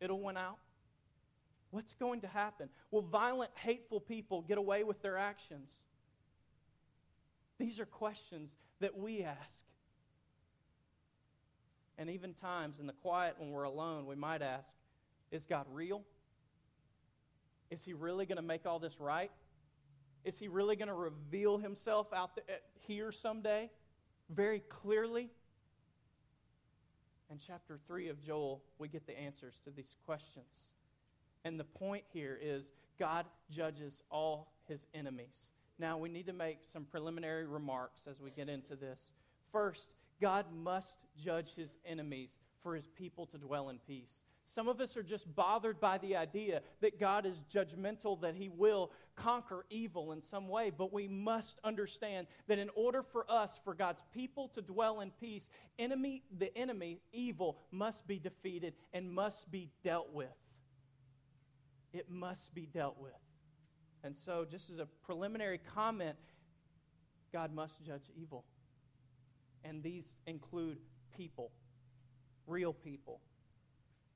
[0.00, 0.58] it'll win out?
[1.70, 2.70] What's going to happen?
[2.90, 5.84] Will violent, hateful people get away with their actions?
[7.58, 9.64] These are questions that we ask.
[11.98, 14.76] And even times in the quiet when we're alone, we might ask
[15.30, 16.02] Is God real?
[17.70, 19.30] Is He really going to make all this right?
[20.24, 23.70] Is He really going to reveal Himself out there, eh, here someday
[24.28, 25.30] very clearly?
[27.30, 30.72] In chapter 3 of Joel, we get the answers to these questions.
[31.44, 35.52] And the point here is God judges all his enemies.
[35.78, 39.12] Now, we need to make some preliminary remarks as we get into this.
[39.52, 44.22] First, God must judge his enemies for his people to dwell in peace.
[44.46, 48.48] Some of us are just bothered by the idea that God is judgmental, that He
[48.48, 50.70] will conquer evil in some way.
[50.70, 55.10] But we must understand that in order for us, for God's people to dwell in
[55.10, 60.28] peace, enemy, the enemy, evil, must be defeated and must be dealt with.
[61.92, 63.12] It must be dealt with.
[64.04, 66.16] And so, just as a preliminary comment,
[67.32, 68.44] God must judge evil.
[69.64, 70.78] And these include
[71.16, 71.50] people,
[72.46, 73.20] real people.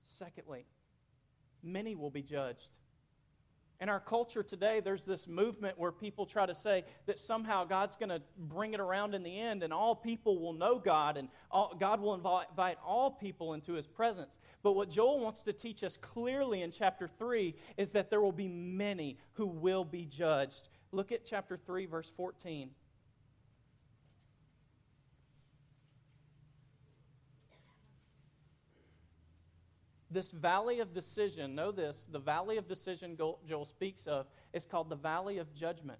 [0.04, 0.66] Secondly,
[1.62, 2.68] many will be judged.
[3.80, 7.96] In our culture today, there's this movement where people try to say that somehow God's
[7.96, 11.28] going to bring it around in the end and all people will know God and
[11.50, 14.38] all, God will invite all people into his presence.
[14.62, 18.32] But what Joel wants to teach us clearly in chapter 3 is that there will
[18.32, 20.68] be many who will be judged.
[20.92, 22.70] Look at chapter 3, verse 14.
[30.10, 34.88] This valley of decision, know this, the valley of decision Joel speaks of is called
[34.88, 35.98] the valley of judgment.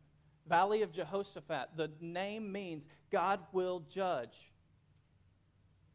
[0.49, 1.71] Valley of Jehoshaphat.
[1.77, 4.53] The name means God will judge.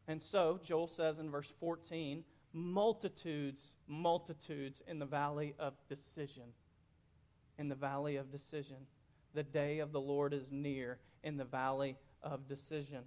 [0.08, 6.44] And so, Joel says in verse 14, multitudes, multitudes in the valley of decision.
[7.58, 8.76] In the valley of decision.
[9.34, 13.02] The day of the Lord is near in the valley of decision.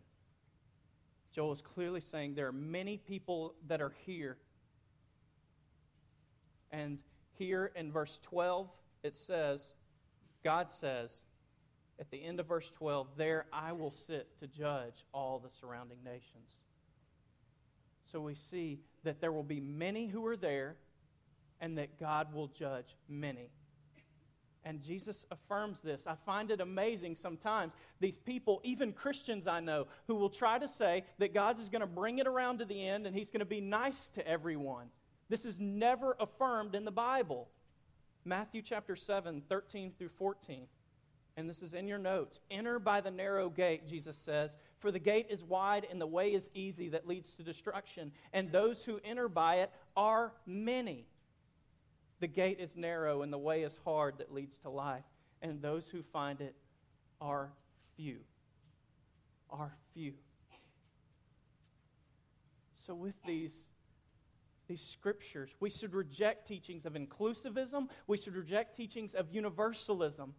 [1.32, 4.38] Joel is clearly saying there are many people that are here
[6.72, 7.00] and
[7.34, 8.70] here in verse 12,
[9.04, 9.76] it says,
[10.44, 11.22] God says,
[12.00, 16.04] at the end of verse 12, There I will sit to judge all the surrounding
[16.04, 16.58] nations.
[18.06, 20.78] So we see that there will be many who are there
[21.62, 23.52] and that God will judge many.
[24.64, 26.06] And Jesus affirms this.
[26.08, 27.74] I find it amazing sometimes.
[28.00, 31.82] These people, even Christians I know, who will try to say that God is going
[31.82, 34.88] to bring it around to the end and he's going to be nice to everyone.
[35.30, 37.50] This is never affirmed in the Bible.
[38.26, 40.68] Matthew chapter 7, 13 through 14.
[41.38, 42.40] And this is in your notes.
[42.52, 46.34] Enter by the narrow gate, Jesus says, for the gate is wide and the way
[46.34, 51.06] is easy that leads to destruction, and those who enter by it are many.
[52.20, 55.06] The gate is narrow and the way is hard that leads to life,
[55.42, 56.56] and those who find it
[57.22, 57.52] are
[57.96, 58.18] few.
[59.50, 60.14] Are few.
[62.74, 63.56] So, with these
[64.70, 65.54] these scriptures.
[65.60, 70.36] We should reject teachings of inclusivism, we should reject teachings of universalism.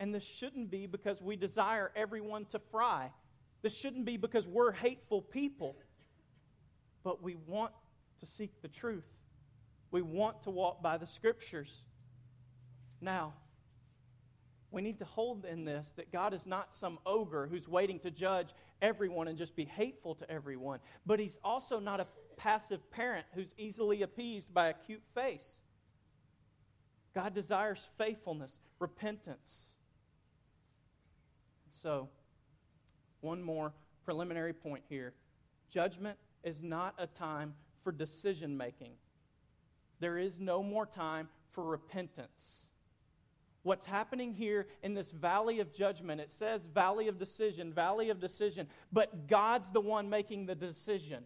[0.00, 3.10] And this shouldn't be because we desire everyone to fry.
[3.60, 5.76] This shouldn't be because we're hateful people.
[7.04, 7.72] But we want
[8.18, 9.06] to seek the truth.
[9.92, 11.84] We want to walk by the scriptures.
[13.00, 13.34] Now,
[14.72, 18.10] we need to hold in this that God is not some ogre who's waiting to
[18.10, 23.26] judge everyone and just be hateful to everyone, but He's also not a passive parent
[23.34, 25.62] who's easily appeased by a cute face.
[27.14, 29.72] God desires faithfulness, repentance.
[31.70, 32.08] So,
[33.20, 33.72] one more
[34.04, 35.14] preliminary point here
[35.70, 38.92] judgment is not a time for decision making,
[40.00, 42.68] there is no more time for repentance.
[43.64, 48.18] What's happening here in this valley of judgment, it says valley of decision, valley of
[48.18, 51.24] decision, but God's the one making the decision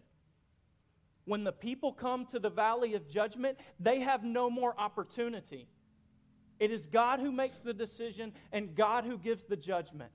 [1.27, 5.67] when the people come to the valley of judgment, they have no more opportunity.
[6.57, 10.13] It is God who makes the decision and God who gives the judgment.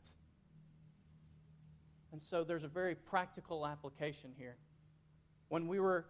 [2.12, 4.56] And so there's a very practical application here.
[5.48, 6.06] When we were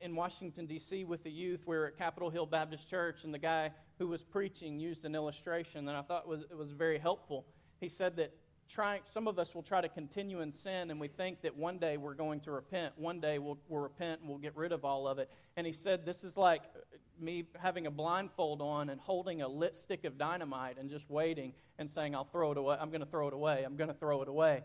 [0.00, 3.40] in Washington, D.C., with the youth, we were at Capitol Hill Baptist Church, and the
[3.40, 7.44] guy who was preaching used an illustration that I thought was, was very helpful.
[7.80, 8.32] He said that
[8.68, 11.78] trying, some of us will try to continue in sin and we think that one
[11.78, 12.92] day we're going to repent.
[12.96, 15.30] One day we'll, we'll repent and we'll get rid of all of it.
[15.56, 19.48] And he said, This is like uh, me having a blindfold on and holding a
[19.48, 22.76] lit stick of dynamite and just waiting and saying, I'll throw it away.
[22.80, 23.64] I'm going to throw it away.
[23.64, 24.62] I'm going to throw it away.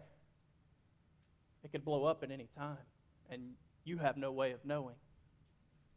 [1.63, 2.77] It could blow up at any time.
[3.29, 3.51] And
[3.85, 4.95] you have no way of knowing.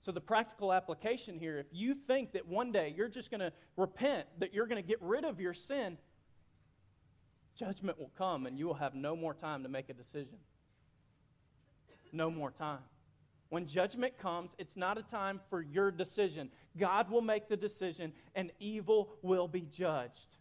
[0.00, 3.52] So, the practical application here if you think that one day you're just going to
[3.76, 5.98] repent, that you're going to get rid of your sin,
[7.56, 10.38] judgment will come and you will have no more time to make a decision.
[12.12, 12.80] No more time.
[13.48, 16.50] When judgment comes, it's not a time for your decision.
[16.76, 20.36] God will make the decision and evil will be judged.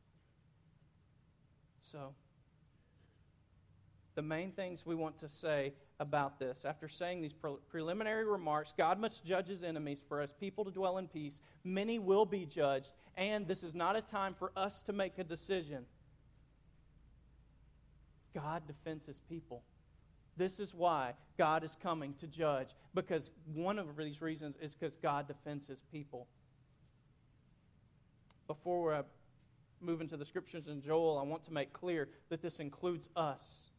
[1.79, 2.15] So,
[4.15, 8.73] the main things we want to say about this, after saying these pre- preliminary remarks,
[8.75, 11.41] God must judge his enemies for us people to dwell in peace.
[11.63, 15.23] Many will be judged, and this is not a time for us to make a
[15.23, 15.85] decision.
[18.35, 19.63] God defends his people.
[20.37, 24.97] This is why God is coming to judge, because one of these reasons is because
[24.97, 26.27] God defends his people.
[28.45, 29.03] Before I
[29.79, 33.71] move into the scriptures in Joel, I want to make clear that this includes us.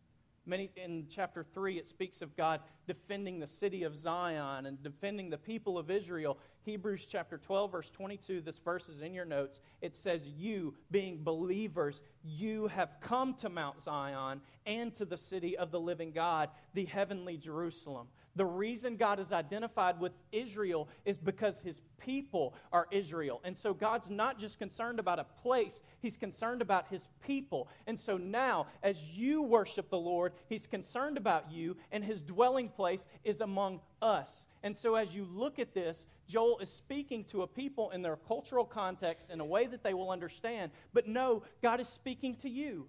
[0.46, 5.28] Many, in chapter 3, it speaks of God defending the city of Zion and defending
[5.28, 6.38] the people of Israel.
[6.62, 9.60] Hebrews chapter 12, verse 22, this verse is in your notes.
[9.82, 15.56] It says, You, being believers, you have come to Mount Zion and to the city
[15.56, 18.08] of the living God, the heavenly Jerusalem.
[18.36, 23.40] The reason God is identified with Israel is because his people are Israel.
[23.44, 27.68] And so God's not just concerned about a place, he's concerned about his people.
[27.86, 32.68] And so now, as you worship the Lord, he's concerned about you, and his dwelling
[32.68, 34.46] place is among us.
[34.62, 38.16] And so as you look at this, Joel is speaking to a people in their
[38.16, 40.72] cultural context in a way that they will understand.
[40.92, 42.88] But no, God is speaking to you.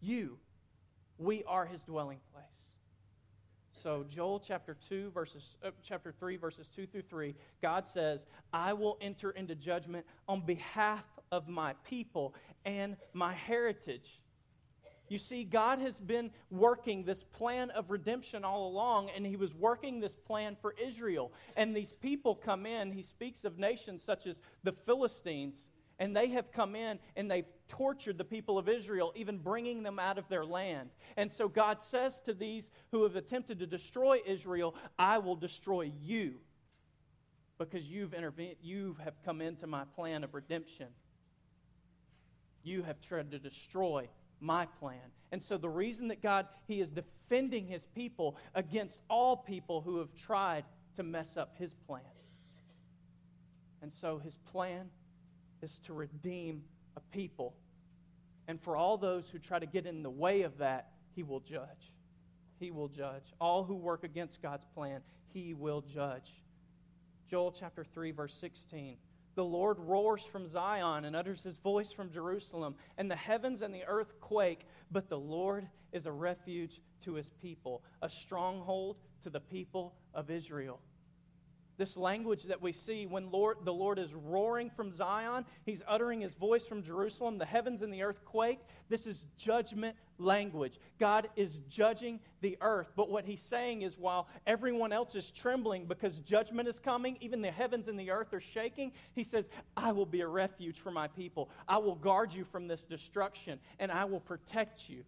[0.00, 0.38] You.
[1.18, 2.44] We are his dwelling place.
[3.72, 8.72] So Joel chapter 2 verses uh, chapter 3 verses 2 through 3, God says, "I
[8.72, 12.34] will enter into judgment on behalf of my people
[12.64, 14.22] and my heritage."
[15.08, 19.54] You see, God has been working this plan of redemption all along, and He was
[19.54, 21.32] working this plan for Israel.
[21.56, 26.28] And these people come in, He speaks of nations such as the Philistines, and they
[26.28, 30.28] have come in and they've tortured the people of Israel, even bringing them out of
[30.28, 30.90] their land.
[31.16, 35.92] And so God says to these who have attempted to destroy Israel, I will destroy
[36.02, 36.34] you
[37.58, 40.88] because you've intervened, you have come into my plan of redemption.
[42.62, 44.08] You have tried to destroy
[44.40, 45.12] my plan.
[45.30, 49.98] And so the reason that God, He is defending His people against all people who
[49.98, 50.64] have tried
[50.96, 52.02] to mess up His plan.
[53.82, 54.90] And so His plan
[55.64, 56.62] is to redeem
[56.96, 57.54] a people.
[58.46, 61.40] And for all those who try to get in the way of that, he will
[61.40, 61.92] judge.
[62.60, 63.32] He will judge.
[63.40, 65.00] All who work against God's plan,
[65.32, 66.30] he will judge.
[67.28, 68.96] Joel chapter 3, verse 16.
[69.34, 73.74] The Lord roars from Zion and utters his voice from Jerusalem, and the heavens and
[73.74, 79.30] the earth quake, but the Lord is a refuge to his people, a stronghold to
[79.30, 80.80] the people of Israel.
[81.76, 86.20] This language that we see when Lord, the Lord is roaring from Zion, He's uttering
[86.20, 88.60] His voice from Jerusalem, the heavens and the earth quake.
[88.88, 90.78] This is judgment language.
[91.00, 92.92] God is judging the earth.
[92.94, 97.42] But what He's saying is while everyone else is trembling because judgment is coming, even
[97.42, 100.92] the heavens and the earth are shaking, He says, I will be a refuge for
[100.92, 101.50] my people.
[101.66, 105.04] I will guard you from this destruction, and I will protect you.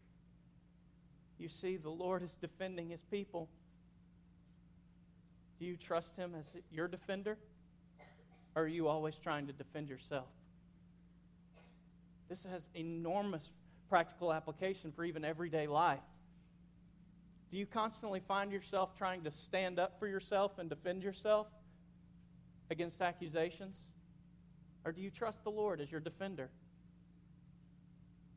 [1.38, 3.48] You see, the Lord is defending His people.
[5.58, 7.38] Do you trust Him as your defender?
[8.54, 10.28] Or are you always trying to defend yourself?
[12.28, 13.50] This has enormous
[13.88, 16.00] practical application for even everyday life.
[17.50, 21.46] Do you constantly find yourself trying to stand up for yourself and defend yourself
[22.70, 23.92] against accusations?
[24.84, 26.50] Or do you trust the Lord as your defender?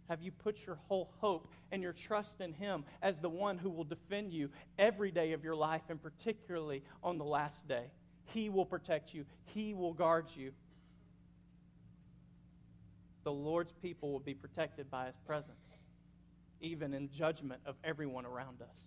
[0.09, 3.69] Have you put your whole hope and your trust in Him as the one who
[3.69, 4.49] will defend you
[4.79, 7.91] every day of your life and particularly on the last day?
[8.25, 10.51] He will protect you, He will guard you.
[13.23, 15.77] The Lord's people will be protected by His presence,
[16.59, 18.77] even in judgment of everyone around us.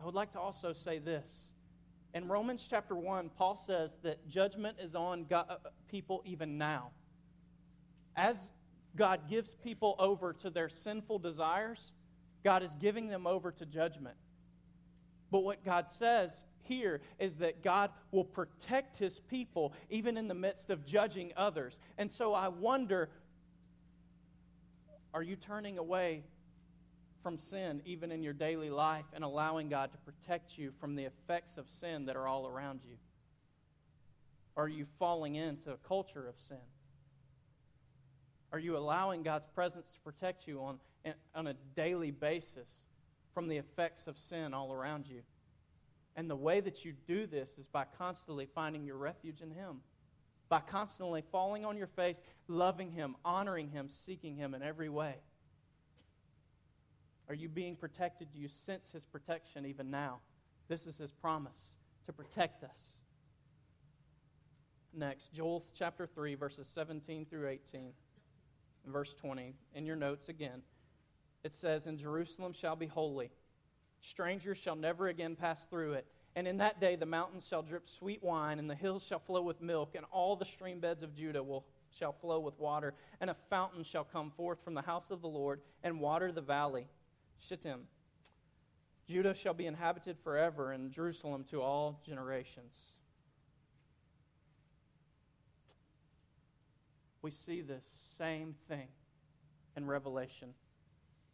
[0.00, 1.52] I would like to also say this.
[2.14, 5.56] In Romans chapter 1, Paul says that judgment is on God, uh,
[5.88, 6.90] people even now.
[8.16, 8.50] As
[8.96, 11.92] God gives people over to their sinful desires,
[12.44, 14.16] God is giving them over to judgment.
[15.30, 20.34] But what God says here is that God will protect his people even in the
[20.34, 21.80] midst of judging others.
[21.96, 23.10] And so I wonder
[25.14, 26.22] are you turning away
[27.22, 31.04] from sin even in your daily life and allowing God to protect you from the
[31.04, 32.96] effects of sin that are all around you?
[34.56, 36.58] Are you falling into a culture of sin?
[38.52, 40.78] Are you allowing God's presence to protect you on,
[41.34, 42.86] on a daily basis
[43.34, 45.22] from the effects of sin all around you?
[46.16, 49.82] And the way that you do this is by constantly finding your refuge in Him,
[50.48, 55.16] by constantly falling on your face, loving Him, honoring Him, seeking Him in every way.
[57.28, 58.32] Are you being protected?
[58.32, 60.20] Do you sense His protection even now?
[60.68, 61.76] This is His promise
[62.06, 63.02] to protect us.
[64.94, 67.92] Next, Joel chapter 3, verses 17 through 18
[68.86, 70.62] verse 20, in your notes again,
[71.44, 73.30] it says, And Jerusalem shall be holy.
[74.00, 76.06] Strangers shall never again pass through it.
[76.36, 79.42] And in that day the mountains shall drip sweet wine, and the hills shall flow
[79.42, 82.94] with milk, and all the stream beds of Judah will, shall flow with water.
[83.20, 86.40] And a fountain shall come forth from the house of the Lord, and water the
[86.40, 86.86] valley.
[87.38, 87.80] Shittim.
[89.08, 92.97] Judah shall be inhabited forever, and Jerusalem to all generations.
[97.22, 98.88] We see this same thing
[99.76, 100.54] in Revelation.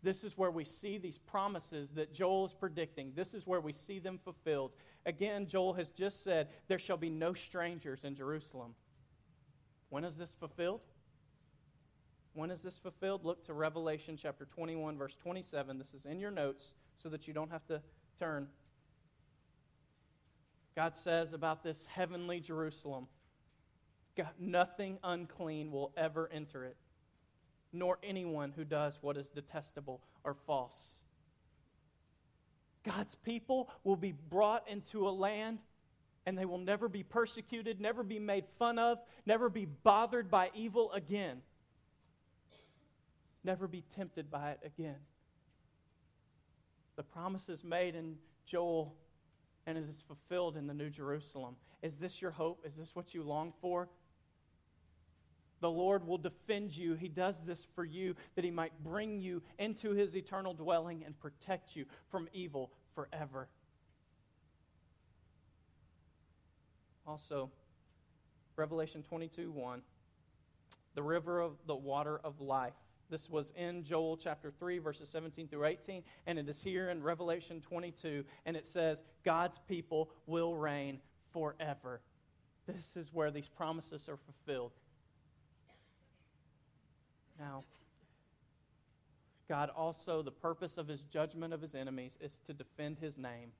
[0.02, 3.12] This is where we see these promises that Joel is predicting.
[3.14, 4.72] This is where we see them fulfilled.
[5.06, 8.74] Again, Joel has just said, There shall be no strangers in Jerusalem.
[9.88, 10.82] When is this fulfilled?
[12.34, 13.24] When is this fulfilled?
[13.24, 15.78] Look to Revelation chapter 21, verse 27.
[15.78, 17.80] This is in your notes so that you don't have to
[18.18, 18.48] turn.
[20.76, 23.06] God says about this heavenly Jerusalem
[24.16, 26.76] God, nothing unclean will ever enter it
[27.74, 31.02] nor anyone who does what is detestable or false.
[32.84, 35.58] God's people will be brought into a land
[36.24, 40.50] and they will never be persecuted, never be made fun of, never be bothered by
[40.54, 41.42] evil again,
[43.42, 45.00] never be tempted by it again.
[46.96, 48.94] The promise is made in Joel
[49.66, 51.56] and it is fulfilled in the New Jerusalem.
[51.82, 52.64] Is this your hope?
[52.64, 53.88] Is this what you long for?
[55.64, 56.92] The Lord will defend you.
[56.92, 61.18] He does this for you that He might bring you into His eternal dwelling and
[61.18, 63.48] protect you from evil forever.
[67.06, 67.50] Also,
[68.56, 69.80] Revelation 22 1,
[70.94, 72.74] the river of the water of life.
[73.08, 77.02] This was in Joel chapter 3, verses 17 through 18, and it is here in
[77.02, 81.00] Revelation 22, and it says, God's people will reign
[81.32, 82.02] forever.
[82.66, 84.72] This is where these promises are fulfilled.
[87.44, 87.62] Now,
[89.50, 93.52] God also, the purpose of his judgment of his enemies is to defend his name.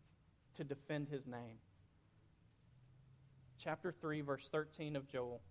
[0.55, 1.59] To defend his name.
[3.59, 5.43] Chapter 3, verse 13 of Joel.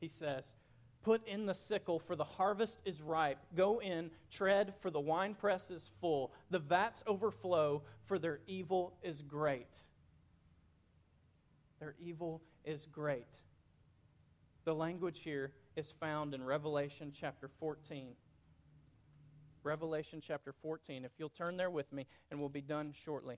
[0.00, 0.54] He says,
[1.02, 3.38] Put in the sickle, for the harvest is ripe.
[3.56, 6.32] Go in, tread, for the winepress is full.
[6.50, 9.78] The vats overflow, for their evil is great.
[11.80, 13.34] Their evil is great.
[14.64, 18.14] The language here is found in Revelation chapter 14.
[19.62, 21.04] Revelation chapter 14.
[21.04, 23.36] If you'll turn there with me, and we'll be done shortly.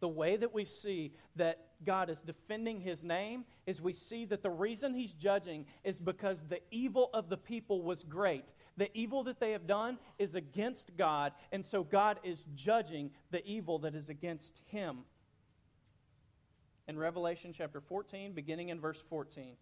[0.00, 4.42] The way that we see that God is defending his name is we see that
[4.42, 8.54] the reason he's judging is because the evil of the people was great.
[8.76, 13.46] The evil that they have done is against God, and so God is judging the
[13.46, 15.00] evil that is against him.
[16.88, 19.56] In Revelation chapter 14, beginning in verse 14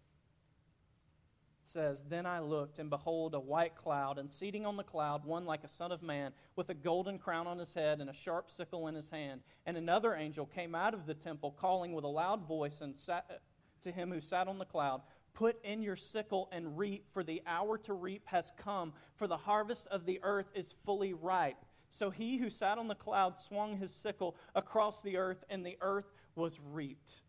[1.71, 5.45] says, Then I looked, and behold, a white cloud, and seating on the cloud, one
[5.45, 8.49] like a son of man, with a golden crown on his head and a sharp
[8.49, 9.41] sickle in his hand.
[9.65, 13.41] And another angel came out of the temple, calling with a loud voice and sat,
[13.81, 15.01] to him who sat on the cloud,
[15.33, 19.37] Put in your sickle and reap, for the hour to reap has come, for the
[19.37, 21.65] harvest of the earth is fully ripe.
[21.87, 25.77] So he who sat on the cloud swung his sickle across the earth, and the
[25.81, 27.21] earth was reaped,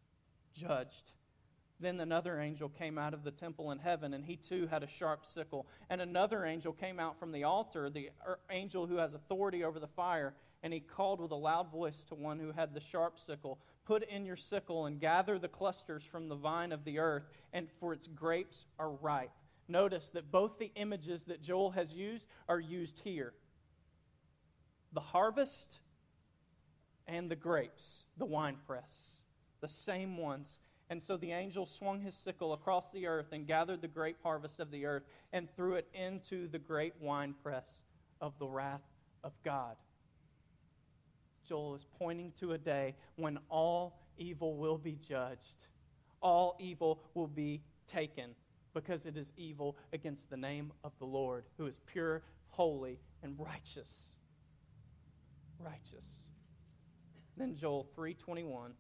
[0.53, 1.13] judged.
[1.81, 4.87] Then another angel came out of the temple in heaven, and he too had a
[4.87, 5.67] sharp sickle.
[5.89, 9.81] And another angel came out from the altar, the er, angel who has authority over
[9.81, 13.19] the fire, and he called with a loud voice to one who had the sharp
[13.19, 13.59] sickle
[13.91, 17.69] Put in your sickle and gather the clusters from the vine of the earth, and
[17.81, 19.33] for its grapes are ripe.
[19.67, 23.33] Notice that both the images that Joel has used are used here
[24.93, 25.81] the harvest
[27.07, 29.17] and the grapes, the winepress,
[29.61, 30.61] the same ones.
[30.91, 34.59] And so the angel swung his sickle across the earth and gathered the grape harvest
[34.59, 37.85] of the earth and threw it into the great winepress
[38.21, 38.83] of the wrath
[39.23, 39.77] of God.
[41.47, 45.69] Joel is pointing to a day when all evil will be judged,
[46.21, 48.35] all evil will be taken
[48.75, 53.37] because it is evil against the name of the Lord, who is pure, holy, and
[53.39, 54.17] righteous.
[55.59, 56.31] Righteous.
[57.37, 58.75] Then Joel 321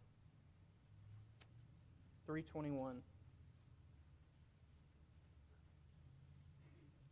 [2.30, 2.98] 321.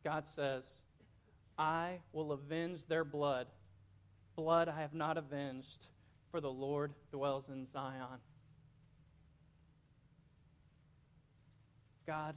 [0.05, 0.83] God says,
[1.59, 3.49] I will avenge their blood.
[4.37, 5.87] Blood I have not avenged,
[6.31, 8.21] for the Lord dwells in Zion.
[12.07, 12.37] God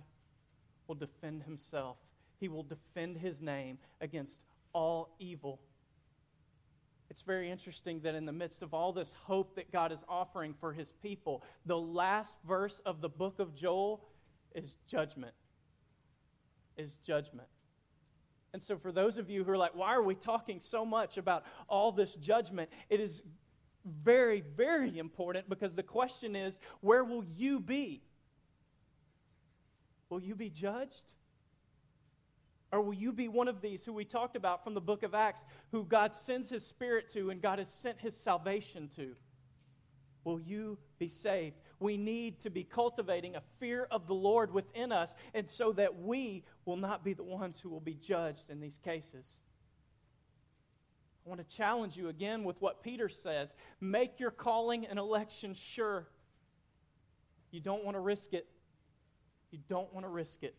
[0.87, 1.97] will defend himself.
[2.39, 4.41] He will defend his name against
[4.73, 5.59] all evil
[7.11, 10.53] it's very interesting that in the midst of all this hope that God is offering
[10.53, 14.07] for his people, the last verse of the book of Joel
[14.55, 15.33] is judgment.
[16.77, 17.49] Is judgment.
[18.53, 21.17] And so, for those of you who are like, why are we talking so much
[21.17, 22.69] about all this judgment?
[22.89, 23.21] It is
[23.83, 28.03] very, very important because the question is where will you be?
[30.09, 31.11] Will you be judged?
[32.71, 35.13] Or will you be one of these who we talked about from the book of
[35.13, 39.15] Acts, who God sends his spirit to and God has sent his salvation to?
[40.23, 41.57] Will you be saved?
[41.79, 45.97] We need to be cultivating a fear of the Lord within us, and so that
[45.97, 49.41] we will not be the ones who will be judged in these cases.
[51.25, 55.53] I want to challenge you again with what Peter says make your calling and election
[55.53, 56.07] sure.
[57.51, 58.47] You don't want to risk it.
[59.51, 60.55] You don't want to risk it.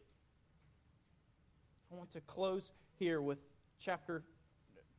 [1.92, 3.38] I want to close here with
[3.78, 4.22] chapter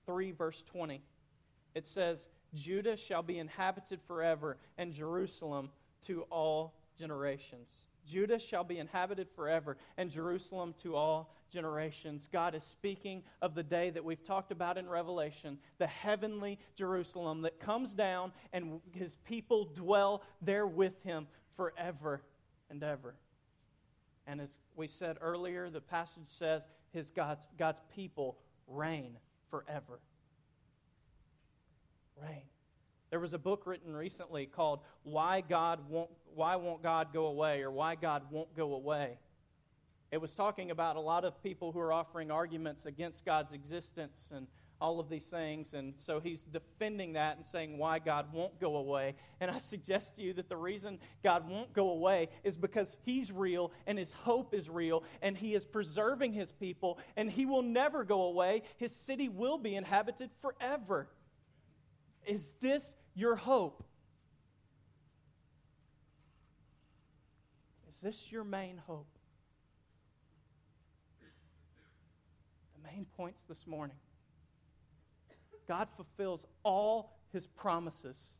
[0.05, 1.01] 3, verse 20.
[1.73, 5.71] It says, Judah shall be inhabited forever, and Jerusalem
[6.05, 7.87] to all generations.
[8.05, 12.29] Judah shall be inhabited forever, and Jerusalem to all generations.
[12.31, 17.41] God is speaking of the day that we've talked about in Revelation, the heavenly Jerusalem
[17.41, 22.21] that comes down, and his people dwell there with him forever
[22.69, 23.15] and ever.
[24.25, 29.17] And as we said earlier, the passage says his God's, God's people reign
[29.49, 29.99] forever.
[32.21, 32.43] Reign.
[33.09, 37.61] There was a book written recently called Why God Won't Why Won't God Go Away
[37.61, 39.19] or Why God Won't Go Away.
[40.11, 44.31] It was talking about a lot of people who are offering arguments against God's existence
[44.33, 44.47] and
[44.83, 45.73] all of these things.
[45.73, 49.15] And so he's defending that and saying why God won't go away.
[49.39, 53.31] And I suggest to you that the reason God won't go away is because he's
[53.31, 57.61] real and his hope is real and he is preserving his people and he will
[57.61, 58.63] never go away.
[58.75, 61.07] His city will be inhabited forever.
[62.25, 63.85] Is this your hope?
[67.87, 69.07] Is this your main hope?
[72.75, 73.95] The main points this morning.
[75.67, 78.37] God fulfills all his promises.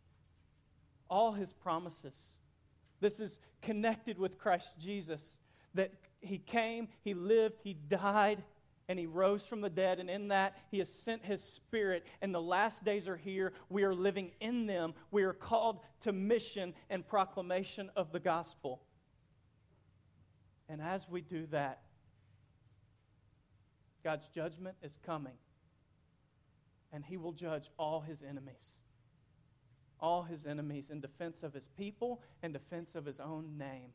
[1.09, 2.39] All his promises.
[2.99, 5.39] This is connected with Christ Jesus
[5.73, 8.43] that he came, he lived, he died,
[8.87, 9.99] and he rose from the dead.
[9.99, 12.05] And in that, he has sent his spirit.
[12.21, 13.53] And the last days are here.
[13.69, 14.93] We are living in them.
[15.11, 18.81] We are called to mission and proclamation of the gospel.
[20.69, 21.81] And as we do that,
[24.03, 25.33] God's judgment is coming
[26.93, 28.79] and he will judge all his enemies.
[29.99, 33.89] All his enemies in defense of his people and defense of his own name.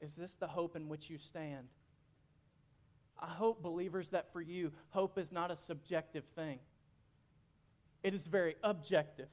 [0.00, 1.68] Is this the hope in which you stand?
[3.18, 6.58] I hope, believers, that for you, hope is not a subjective thing,
[8.02, 9.28] it is very objective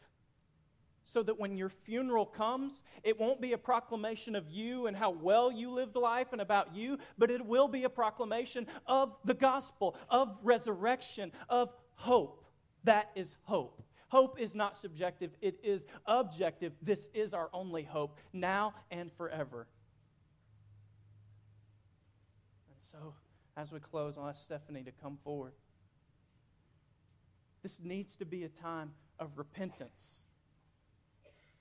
[1.12, 5.09] so that when your funeral comes, it won't be a proclamation of you and how
[5.09, 9.34] well you lived life and about you, but it will be a proclamation of the
[9.34, 12.45] gospel, of resurrection, of hope.
[12.86, 13.84] That is hope.
[14.07, 16.72] Hope is not subjective, it is objective.
[16.82, 19.68] This is our only hope, now and forever.
[22.70, 23.16] And so,
[23.57, 25.53] as we close, I'll ask Stephanie to come forward.
[27.64, 30.22] This needs to be a time of repentance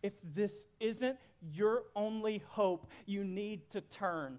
[0.03, 4.38] if this isn't your only hope, you need to turn.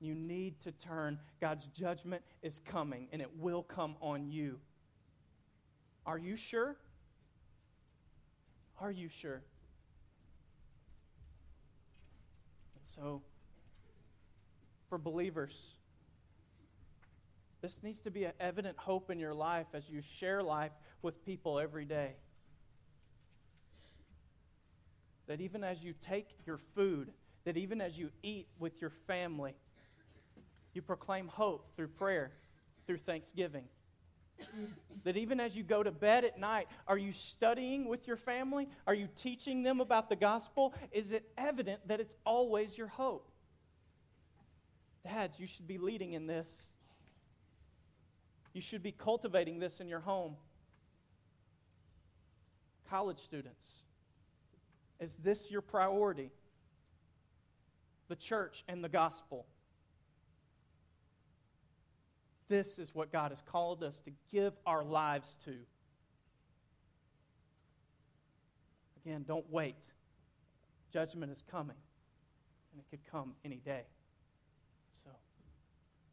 [0.00, 1.18] You need to turn.
[1.40, 4.58] God's judgment is coming, and it will come on you.
[6.06, 6.76] Are you sure?
[8.80, 9.42] Are you sure?
[12.74, 13.20] And so,
[14.88, 15.74] for believers,
[17.60, 20.72] this needs to be an evident hope in your life as you share life
[21.02, 22.12] with people every day.
[25.26, 27.12] That even as you take your food,
[27.44, 29.54] that even as you eat with your family,
[30.74, 32.32] you proclaim hope through prayer,
[32.86, 33.64] through thanksgiving.
[35.04, 38.68] that even as you go to bed at night, are you studying with your family?
[38.86, 40.74] Are you teaching them about the gospel?
[40.92, 43.30] Is it evident that it's always your hope?
[45.04, 46.72] Dads, you should be leading in this.
[48.52, 50.36] You should be cultivating this in your home.
[52.90, 53.84] College students,
[54.98, 56.32] is this your priority?
[58.08, 59.46] The church and the gospel.
[62.48, 65.54] This is what God has called us to give our lives to.
[69.04, 69.92] Again, don't wait.
[70.92, 71.76] Judgment is coming,
[72.72, 73.84] and it could come any day.
[75.04, 75.14] So, I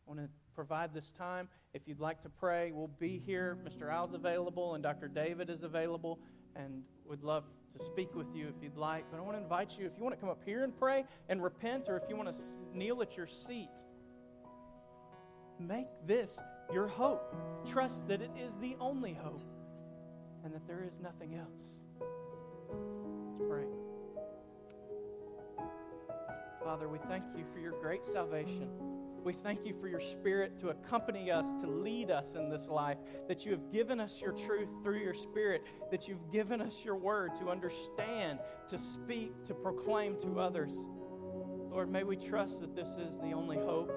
[0.06, 1.50] want to provide this time.
[1.74, 3.58] If you'd like to pray, we'll be here.
[3.68, 3.92] Mr.
[3.92, 5.08] Al's available, and Dr.
[5.08, 6.20] David is available,
[6.58, 7.44] and would love
[7.78, 9.06] to speak with you if you'd like.
[9.12, 11.06] But I want to invite you, if you want to come up here and pray
[11.30, 12.40] and repent, or if you want to
[12.74, 13.84] kneel at your seat,
[15.60, 16.40] make this
[16.74, 17.36] your hope.
[17.66, 19.44] Trust that it is the only hope
[20.44, 21.64] and that there is nothing else.
[23.30, 23.66] Let's pray.
[26.64, 28.97] Father, we thank you for your great salvation.
[29.28, 32.96] We thank you for your spirit to accompany us, to lead us in this life,
[33.28, 36.96] that you have given us your truth through your spirit, that you've given us your
[36.96, 40.72] word to understand, to speak, to proclaim to others.
[41.70, 43.92] Lord, may we trust that this is the only hope.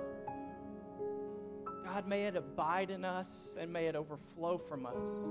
[1.84, 5.28] God, may it abide in us and may it overflow from us.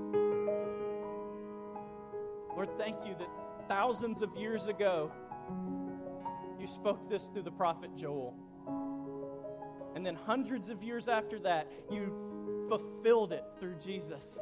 [2.56, 3.28] Lord, thank you that
[3.68, 5.12] thousands of years ago,
[6.58, 8.34] you spoke this through the prophet Joel.
[9.94, 14.38] And then hundreds of years after that, you fulfilled it through Jesus.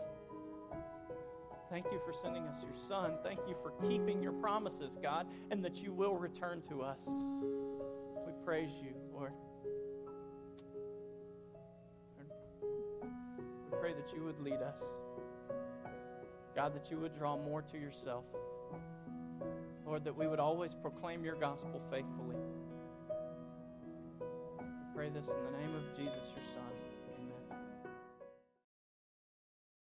[1.71, 3.19] Thank you for sending us your son.
[3.23, 7.07] Thank you for keeping your promises, God, and that you will return to us.
[7.07, 9.33] We praise you, Lord.
[12.63, 14.83] We pray that you would lead us.
[16.55, 18.25] God, that you would draw more to yourself.
[19.87, 22.28] Lord, that we would always proclaim your gospel faithfully.
[24.99, 26.78] Pray this in the name of Jesus, your Son.